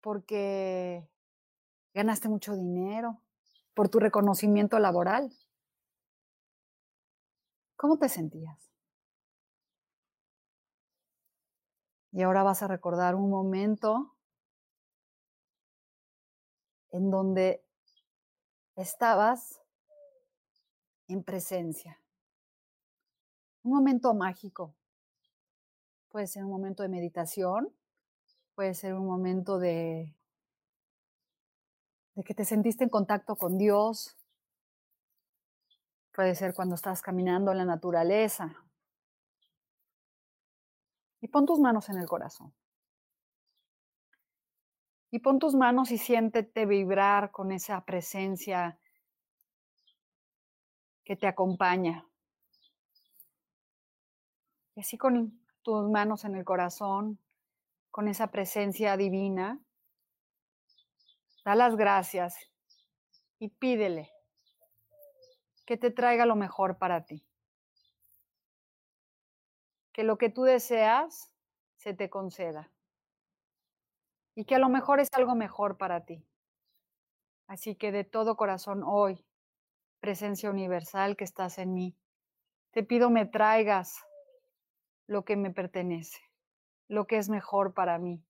porque 0.00 1.10
ganaste 1.92 2.28
mucho 2.28 2.54
dinero, 2.54 3.20
por 3.74 3.88
tu 3.88 3.98
reconocimiento 3.98 4.78
laboral. 4.78 5.32
¿Cómo 7.74 7.98
te 7.98 8.08
sentías? 8.08 8.70
Y 12.12 12.22
ahora 12.22 12.44
vas 12.44 12.62
a 12.62 12.68
recordar 12.68 13.16
un 13.16 13.28
momento 13.28 14.14
en 16.92 17.10
donde 17.10 17.64
estabas 18.76 19.60
en 21.08 21.24
presencia. 21.24 22.00
Un 23.62 23.72
momento 23.72 24.14
mágico. 24.14 24.74
Puede 26.08 26.26
ser 26.26 26.44
un 26.44 26.50
momento 26.50 26.82
de 26.82 26.88
meditación, 26.88 27.72
puede 28.54 28.74
ser 28.74 28.94
un 28.94 29.06
momento 29.06 29.58
de, 29.58 30.14
de 32.14 32.24
que 32.24 32.34
te 32.34 32.44
sentiste 32.44 32.84
en 32.84 32.90
contacto 32.90 33.36
con 33.36 33.58
Dios, 33.58 34.16
puede 36.12 36.34
ser 36.34 36.52
cuando 36.52 36.74
estás 36.74 37.02
caminando 37.02 37.52
en 37.52 37.58
la 37.58 37.64
naturaleza. 37.64 38.54
Y 41.20 41.28
pon 41.28 41.46
tus 41.46 41.60
manos 41.60 41.88
en 41.88 41.98
el 41.98 42.06
corazón. 42.06 42.52
Y 45.10 45.18
pon 45.20 45.38
tus 45.38 45.54
manos 45.54 45.90
y 45.90 45.98
siéntete 45.98 46.66
vibrar 46.66 47.30
con 47.30 47.52
esa 47.52 47.84
presencia 47.84 48.78
que 51.04 51.16
te 51.16 51.26
acompaña. 51.26 52.09
Así 54.80 54.96
con 54.96 55.38
tus 55.60 55.90
manos 55.90 56.24
en 56.24 56.34
el 56.36 56.42
corazón, 56.46 57.18
con 57.90 58.08
esa 58.08 58.28
presencia 58.28 58.96
divina, 58.96 59.60
da 61.44 61.54
las 61.54 61.76
gracias 61.76 62.34
y 63.38 63.50
pídele 63.50 64.10
que 65.66 65.76
te 65.76 65.90
traiga 65.90 66.24
lo 66.24 66.34
mejor 66.34 66.78
para 66.78 67.04
ti. 67.04 67.26
Que 69.92 70.02
lo 70.02 70.16
que 70.16 70.30
tú 70.30 70.44
deseas 70.44 71.30
se 71.76 71.92
te 71.92 72.08
conceda. 72.08 72.72
Y 74.34 74.46
que 74.46 74.54
a 74.54 74.58
lo 74.58 74.70
mejor 74.70 74.98
es 74.98 75.08
algo 75.12 75.34
mejor 75.34 75.76
para 75.76 76.06
ti. 76.06 76.26
Así 77.46 77.76
que 77.76 77.92
de 77.92 78.04
todo 78.04 78.34
corazón 78.34 78.82
hoy, 78.82 79.26
presencia 80.00 80.48
universal 80.48 81.18
que 81.18 81.24
estás 81.24 81.58
en 81.58 81.74
mí, 81.74 81.94
te 82.70 82.82
pido 82.82 83.10
me 83.10 83.26
traigas 83.26 84.06
lo 85.10 85.24
que 85.24 85.36
me 85.36 85.50
pertenece 85.50 86.20
lo 86.90 87.06
que 87.06 87.18
es 87.18 87.28
mejor 87.28 87.72
para 87.72 87.98
mí. 87.98 88.20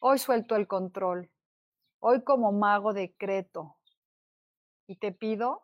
Hoy 0.00 0.18
suelto 0.18 0.56
el 0.56 0.66
control. 0.66 1.30
Hoy 2.00 2.24
como 2.24 2.50
mago 2.50 2.92
decreto. 2.92 3.76
Y 4.86 4.96
te 4.96 5.12
pido 5.12 5.62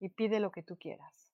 y 0.00 0.08
pide 0.08 0.40
lo 0.40 0.50
que 0.50 0.62
tú 0.62 0.76
quieras. 0.76 1.30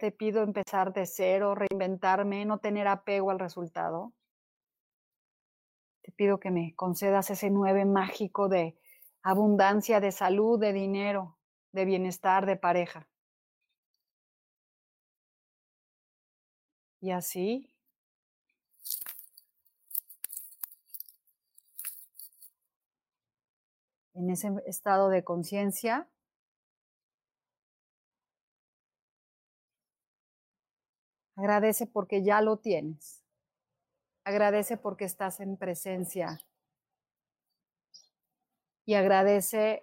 Te 0.00 0.10
pido 0.10 0.42
empezar 0.42 0.92
de 0.92 1.06
cero, 1.06 1.54
reinventarme, 1.54 2.44
no 2.44 2.58
tener 2.58 2.88
apego 2.88 3.30
al 3.30 3.38
resultado. 3.38 4.12
Te 6.02 6.10
pido 6.10 6.40
que 6.40 6.50
me 6.50 6.74
concedas 6.74 7.30
ese 7.30 7.48
nueve 7.50 7.84
mágico 7.84 8.48
de 8.48 8.76
abundancia, 9.22 10.00
de 10.00 10.12
salud, 10.12 10.58
de 10.60 10.72
dinero, 10.72 11.38
de 11.72 11.84
bienestar 11.84 12.46
de 12.46 12.56
pareja. 12.56 13.08
Y 17.00 17.10
así 17.10 17.68
en 24.14 24.30
ese 24.30 24.50
estado 24.66 25.08
de 25.08 25.24
conciencia, 25.24 26.08
agradece 31.36 31.86
porque 31.86 32.22
ya 32.22 32.40
lo 32.40 32.58
tienes. 32.58 33.22
Agradece 34.24 34.76
porque 34.76 35.04
estás 35.04 35.40
en 35.40 35.56
presencia. 35.56 36.38
Y 38.84 38.94
agradece 38.94 39.82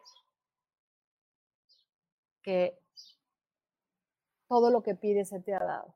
que 2.41 2.77
todo 4.47 4.71
lo 4.71 4.81
que 4.81 4.95
pides 4.95 5.29
se 5.29 5.39
te 5.39 5.53
ha 5.53 5.59
dado. 5.59 5.95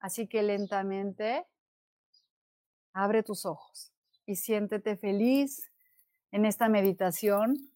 Así 0.00 0.28
que 0.28 0.42
lentamente 0.42 1.46
abre 2.92 3.22
tus 3.22 3.44
ojos 3.44 3.92
y 4.24 4.36
siéntete 4.36 4.96
feliz 4.96 5.70
en 6.30 6.46
esta 6.46 6.68
meditación. 6.68 7.70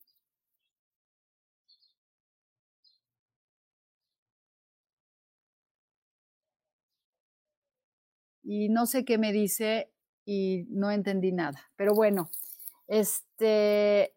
Y 8.43 8.69
no 8.69 8.87
sé 8.87 9.05
qué 9.05 9.19
me 9.19 9.33
dice 9.33 9.93
y 10.25 10.67
no 10.71 10.91
entendí 10.91 11.33
nada. 11.33 11.71
Pero 11.77 11.95
bueno, 11.95 12.31
este, 12.89 14.15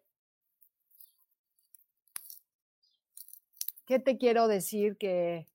¿Qué 3.86 3.98
te 3.98 4.16
quiero 4.18 4.48
decir? 4.48 4.96
Que, 4.96 5.46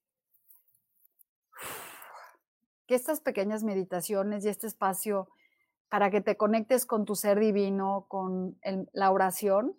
que 2.86 2.94
estas 2.94 3.20
pequeñas 3.20 3.64
meditaciones 3.64 4.44
y 4.44 4.48
este 4.48 4.66
espacio 4.66 5.28
para 5.88 6.10
que 6.10 6.20
te 6.20 6.36
conectes 6.36 6.86
con 6.86 7.04
tu 7.04 7.16
ser 7.16 7.40
divino, 7.40 8.06
con 8.08 8.58
la 8.92 9.10
oración, 9.10 9.76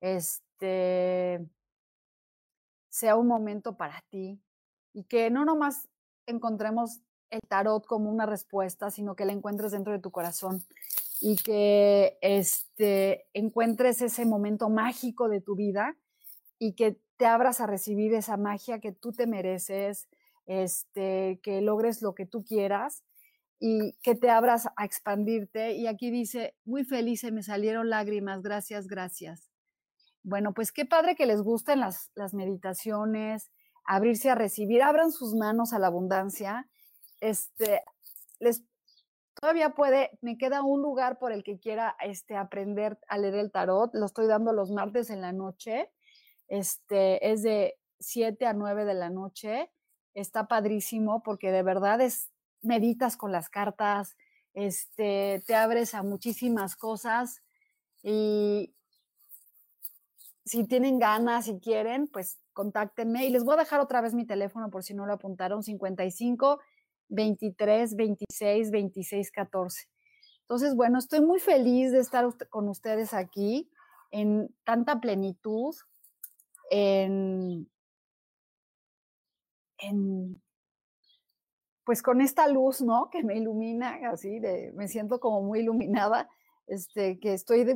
este, 0.00 1.46
sea 2.88 3.16
un 3.16 3.26
momento 3.26 3.76
para 3.76 4.02
ti 4.10 4.40
y 4.94 5.04
que 5.04 5.30
no 5.30 5.44
nomás 5.44 5.88
encontremos 6.26 7.00
el 7.30 7.40
tarot 7.48 7.86
como 7.86 8.10
una 8.10 8.26
respuesta, 8.26 8.90
sino 8.90 9.14
que 9.14 9.24
la 9.24 9.32
encuentres 9.32 9.72
dentro 9.72 9.92
de 9.92 9.98
tu 9.98 10.10
corazón 10.10 10.62
y 11.20 11.36
que 11.36 12.18
este, 12.20 13.26
encuentres 13.32 14.02
ese 14.02 14.24
momento 14.26 14.68
mágico 14.68 15.28
de 15.28 15.40
tu 15.40 15.54
vida 15.54 15.96
y 16.62 16.74
que 16.74 16.96
te 17.16 17.26
abras 17.26 17.60
a 17.60 17.66
recibir 17.66 18.14
esa 18.14 18.36
magia 18.36 18.78
que 18.78 18.92
tú 18.92 19.10
te 19.10 19.26
mereces, 19.26 20.06
este, 20.46 21.40
que 21.42 21.60
logres 21.60 22.02
lo 22.02 22.14
que 22.14 22.24
tú 22.24 22.44
quieras 22.44 23.02
y 23.58 23.94
que 24.00 24.14
te 24.14 24.30
abras 24.30 24.68
a 24.76 24.84
expandirte. 24.84 25.72
Y 25.72 25.88
aquí 25.88 26.12
dice, 26.12 26.54
muy 26.64 26.84
feliz, 26.84 27.22
se 27.22 27.32
me 27.32 27.42
salieron 27.42 27.90
lágrimas, 27.90 28.42
gracias, 28.42 28.86
gracias. 28.86 29.50
Bueno, 30.22 30.54
pues 30.54 30.70
qué 30.70 30.86
padre 30.86 31.16
que 31.16 31.26
les 31.26 31.42
gusten 31.42 31.80
las, 31.80 32.12
las 32.14 32.32
meditaciones, 32.32 33.50
abrirse 33.84 34.30
a 34.30 34.36
recibir, 34.36 34.84
abran 34.84 35.10
sus 35.10 35.34
manos 35.34 35.72
a 35.72 35.80
la 35.80 35.88
abundancia. 35.88 36.68
Este, 37.20 37.82
les 38.38 38.62
todavía 39.34 39.70
puede, 39.70 40.16
me 40.20 40.38
queda 40.38 40.62
un 40.62 40.80
lugar 40.80 41.18
por 41.18 41.32
el 41.32 41.42
que 41.42 41.58
quiera 41.58 41.96
este, 42.04 42.36
aprender 42.36 43.00
a 43.08 43.18
leer 43.18 43.34
el 43.34 43.50
tarot. 43.50 43.92
Lo 43.94 44.06
estoy 44.06 44.28
dando 44.28 44.52
los 44.52 44.70
martes 44.70 45.10
en 45.10 45.22
la 45.22 45.32
noche. 45.32 45.90
Este, 46.52 47.32
es 47.32 47.42
de 47.42 47.78
7 47.98 48.44
a 48.44 48.52
9 48.52 48.84
de 48.84 48.92
la 48.92 49.08
noche. 49.08 49.70
Está 50.12 50.48
padrísimo 50.48 51.22
porque 51.22 51.50
de 51.50 51.62
verdad 51.62 52.02
es, 52.02 52.28
meditas 52.60 53.16
con 53.16 53.32
las 53.32 53.48
cartas, 53.48 54.18
este, 54.52 55.42
te 55.46 55.54
abres 55.54 55.94
a 55.94 56.02
muchísimas 56.02 56.76
cosas 56.76 57.42
y 58.02 58.74
si 60.44 60.64
tienen 60.64 60.98
ganas, 60.98 61.46
si 61.46 61.58
quieren, 61.58 62.06
pues 62.06 62.38
contáctenme 62.52 63.24
y 63.24 63.30
les 63.30 63.44
voy 63.44 63.54
a 63.54 63.60
dejar 63.60 63.80
otra 63.80 64.02
vez 64.02 64.12
mi 64.12 64.26
teléfono 64.26 64.68
por 64.68 64.84
si 64.84 64.92
no 64.92 65.06
lo 65.06 65.14
apuntaron, 65.14 65.62
55 65.62 66.60
23 67.08 67.96
26 67.96 68.70
26 68.70 69.30
14. 69.30 69.88
Entonces, 70.42 70.76
bueno, 70.76 70.98
estoy 70.98 71.22
muy 71.22 71.40
feliz 71.40 71.92
de 71.92 72.00
estar 72.00 72.26
con 72.50 72.68
ustedes 72.68 73.14
aquí 73.14 73.70
en 74.10 74.54
tanta 74.64 75.00
plenitud, 75.00 75.74
en, 76.72 77.68
en 79.76 80.42
pues 81.84 82.02
con 82.02 82.20
esta 82.22 82.48
luz, 82.48 82.80
¿no? 82.80 83.10
Que 83.10 83.22
me 83.22 83.36
ilumina, 83.36 83.98
así, 84.10 84.38
de, 84.38 84.72
me 84.74 84.88
siento 84.88 85.20
como 85.20 85.42
muy 85.42 85.60
iluminada, 85.60 86.30
este, 86.66 87.20
que 87.20 87.34
estoy 87.34 87.66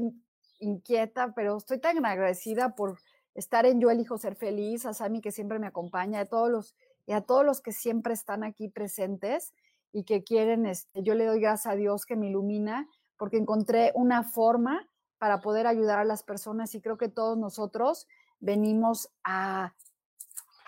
inquieta, 0.60 1.34
pero 1.34 1.58
estoy 1.58 1.78
tan 1.78 2.04
agradecida 2.06 2.74
por 2.74 2.98
estar 3.34 3.66
en 3.66 3.80
Yo 3.80 3.90
elijo 3.90 4.16
ser 4.16 4.36
feliz, 4.36 4.86
a 4.86 4.94
Sami 4.94 5.20
que 5.20 5.32
siempre 5.32 5.58
me 5.58 5.66
acompaña, 5.66 6.20
a 6.20 6.24
todos 6.24 6.50
los, 6.50 6.74
y 7.06 7.12
a 7.12 7.20
todos 7.20 7.44
los 7.44 7.60
que 7.60 7.72
siempre 7.72 8.14
están 8.14 8.44
aquí 8.44 8.68
presentes 8.68 9.52
y 9.92 10.04
que 10.04 10.24
quieren, 10.24 10.64
este, 10.64 11.02
yo 11.02 11.14
le 11.14 11.26
doy 11.26 11.40
gracias 11.40 11.72
a 11.72 11.76
Dios 11.76 12.06
que 12.06 12.16
me 12.16 12.28
ilumina, 12.28 12.88
porque 13.18 13.36
encontré 13.36 13.92
una 13.94 14.22
forma 14.22 14.88
para 15.18 15.40
poder 15.40 15.66
ayudar 15.66 15.98
a 15.98 16.04
las 16.04 16.22
personas 16.22 16.74
y 16.74 16.80
creo 16.80 16.96
que 16.96 17.08
todos 17.08 17.36
nosotros 17.36 18.06
venimos 18.40 19.10
a, 19.24 19.74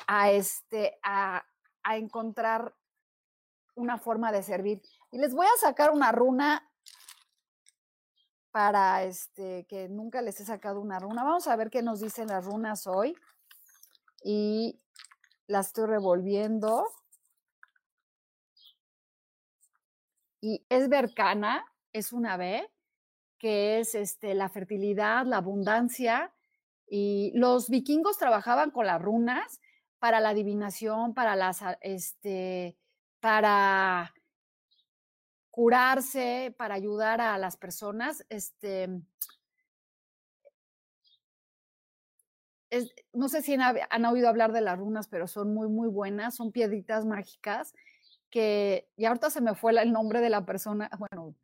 a, 0.07 0.31
este, 0.31 0.99
a, 1.03 1.45
a 1.83 1.97
encontrar 1.97 2.75
una 3.75 3.99
forma 3.99 4.33
de 4.33 4.43
servir. 4.43 4.83
Y 5.13 5.19
les 5.19 5.35
voy 5.35 5.47
a 5.47 5.61
sacar 5.61 5.91
una 5.91 6.13
runa 6.13 6.69
para 8.51 9.05
este 9.05 9.67
que 9.69 9.89
nunca 9.89 10.21
les 10.23 10.41
he 10.41 10.45
sacado 10.45 10.81
una 10.81 10.99
runa. 10.99 11.23
Vamos 11.23 11.47
a 11.47 11.57
ver 11.57 11.71
qué 11.71 11.83
nos 11.83 12.01
dicen 12.01 12.29
las 12.29 12.45
runas 12.45 12.87
hoy. 12.87 13.17
Y 14.23 14.81
las 15.47 15.69
estoy 15.69 15.87
revolviendo. 15.87 16.87
Y 20.41 20.65
es 20.69 20.89
Bercana, 20.89 21.65
es 21.93 22.13
una 22.13 22.37
B, 22.37 22.71
que 23.39 23.81
es 23.81 23.95
este, 23.95 24.35
la 24.35 24.49
fertilidad, 24.49 25.25
la 25.27 25.39
abundancia. 25.39 26.33
Y 26.91 27.33
los 27.35 27.69
vikingos 27.69 28.19
trabajaban 28.19 28.71
con 28.71 28.87
las 28.87 29.01
runas 29.01 29.61
para 29.99 30.21
la 30.21 30.31
adivinación, 30.31 31.15
para 31.15 31.37
las, 31.37 31.61
este, 31.81 32.77
para 33.21 34.15
curarse, 35.51 36.55
para 36.57 36.75
ayudar 36.75 37.21
a 37.21 37.37
las 37.37 37.57
personas. 37.57 38.25
Este, 38.29 38.89
no 43.13 43.29
sé 43.29 43.43
si 43.43 43.55
han, 43.55 44.05
oído 44.05 44.29
hablar 44.29 44.53
de 44.53 44.61
las 44.61 44.79
runas, 44.79 45.09
pero 45.09 45.27
son 45.27 45.55
muy, 45.55 45.69
muy 45.69 45.89
buenas, 45.89 46.37
son 46.37 46.53
piedritas 46.53 47.05
mágicas 47.05 47.75
que, 48.31 48.89
y 48.97 49.07
ahorita 49.07 49.31
se 49.31 49.41
me 49.41 49.55
fue 49.55 49.73
el 49.81 49.93
nombre 49.93 50.21
de 50.21 50.31
la 50.31 50.45
persona, 50.45 50.91
bueno, 50.99 51.35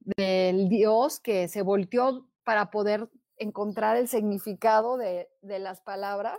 del 0.00 0.68
dios 0.68 1.20
que 1.20 1.48
se 1.48 1.62
volteó 1.62 2.28
para 2.44 2.70
poder 2.70 3.08
encontrar 3.36 3.96
el 3.96 4.08
significado 4.08 4.96
de, 4.96 5.28
de 5.42 5.58
las 5.58 5.80
palabras, 5.80 6.38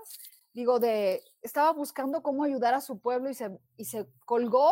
digo, 0.54 0.80
de, 0.80 1.24
estaba 1.41 1.72
buscando 1.72 2.24
cómo 2.24 2.43
ayudar 2.43 2.74
a 2.74 2.82
su 2.82 3.00
pueblo 3.00 3.30
y 3.30 3.34
se, 3.36 3.58
y 3.76 3.86
se 3.86 4.08
colgó 4.26 4.72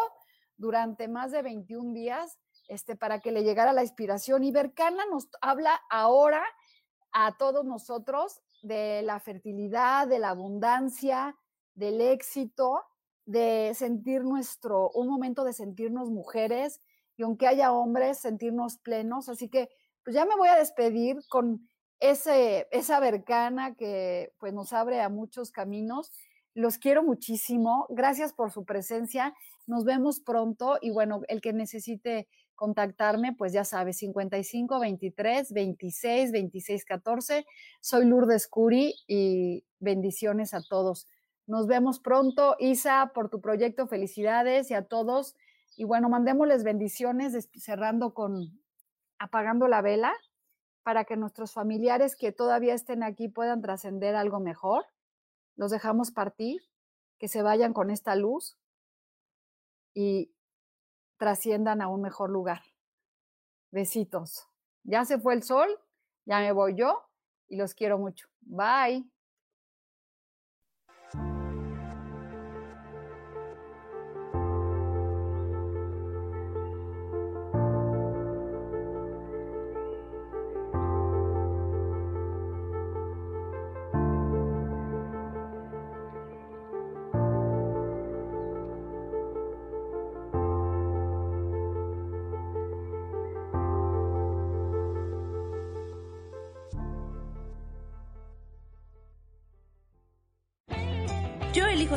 durante 0.57 1.07
más 1.07 1.32
de 1.32 1.41
21 1.41 1.93
días 1.93 2.39
este, 2.67 2.95
para 2.95 3.19
que 3.19 3.32
le 3.32 3.43
llegara 3.43 3.73
la 3.73 3.84
inspiración. 3.84 4.43
Y 4.43 4.51
Bercana 4.51 5.05
nos 5.11 5.28
habla 5.41 5.80
ahora 5.89 6.43
a 7.11 7.38
todos 7.38 7.65
nosotros 7.65 8.41
de 8.63 9.03
la 9.03 9.19
fertilidad, 9.19 10.07
de 10.07 10.19
la 10.19 10.30
abundancia, 10.30 11.38
del 11.76 12.01
éxito, 12.01 12.84
de 13.26 13.73
sentir 13.76 14.23
nuestro, 14.23 14.89
un 14.91 15.07
momento 15.07 15.43
de 15.43 15.53
sentirnos 15.53 16.09
mujeres 16.09 16.82
y 17.17 17.23
aunque 17.23 17.47
haya 17.47 17.71
hombres, 17.71 18.19
sentirnos 18.19 18.78
plenos. 18.78 19.30
Así 19.30 19.49
que 19.49 19.69
pues 20.03 20.15
ya 20.15 20.26
me 20.26 20.36
voy 20.36 20.49
a 20.49 20.55
despedir 20.55 21.19
con 21.30 21.69
esa 21.99 22.99
bercana 22.99 23.75
que 23.75 24.31
pues 24.39 24.53
nos 24.53 24.73
abre 24.73 25.01
a 25.01 25.09
muchos 25.09 25.51
caminos. 25.51 26.11
Los 26.53 26.77
quiero 26.77 27.03
muchísimo. 27.03 27.85
Gracias 27.89 28.33
por 28.33 28.51
su 28.51 28.65
presencia. 28.65 29.33
Nos 29.67 29.83
vemos 29.83 30.19
pronto 30.19 30.77
y 30.81 30.91
bueno, 30.91 31.21
el 31.27 31.41
que 31.41 31.53
necesite 31.53 32.27
contactarme, 32.55 33.33
pues 33.33 33.51
ya 33.51 33.65
sabe, 33.65 33.93
55 33.93 34.79
23 34.79 35.51
26 35.51 36.31
26 36.31 36.85
14. 36.85 37.45
Soy 37.81 38.05
Lourdes 38.05 38.47
Curi 38.47 38.95
y 39.07 39.65
bendiciones 39.79 40.53
a 40.53 40.61
todos. 40.61 41.07
Nos 41.47 41.67
vemos 41.67 41.99
pronto, 41.99 42.55
Isa, 42.59 43.11
por 43.13 43.29
tu 43.29 43.41
proyecto. 43.41 43.87
Felicidades 43.87 44.71
y 44.71 44.73
a 44.73 44.83
todos. 44.83 45.35
Y 45.75 45.83
bueno, 45.83 46.09
mandémosles 46.09 46.63
bendiciones 46.63 47.49
cerrando 47.57 48.13
con 48.13 48.59
apagando 49.19 49.67
la 49.67 49.81
vela 49.81 50.13
para 50.86 51.03
que 51.03 51.17
nuestros 51.17 51.51
familiares 51.51 52.15
que 52.15 52.31
todavía 52.31 52.75
estén 52.75 53.01
aquí 53.01 53.27
puedan 53.27 53.59
trascender 53.59 54.15
algo 54.15 54.39
mejor. 54.39 54.86
Los 55.55 55.71
dejamos 55.71 56.11
partir, 56.11 56.61
que 57.17 57.27
se 57.27 57.41
vayan 57.41 57.73
con 57.73 57.89
esta 57.89 58.15
luz 58.15 58.55
y 59.95 60.31
trasciendan 61.17 61.81
a 61.81 61.88
un 61.88 62.03
mejor 62.03 62.29
lugar. 62.29 62.61
Besitos. 63.71 64.47
Ya 64.83 65.05
se 65.05 65.17
fue 65.17 65.33
el 65.33 65.41
sol, 65.41 65.67
ya 66.23 66.39
me 66.39 66.51
voy 66.51 66.75
yo 66.75 67.09
y 67.47 67.55
los 67.55 67.73
quiero 67.73 67.97
mucho. 67.97 68.27
Bye. 68.41 69.14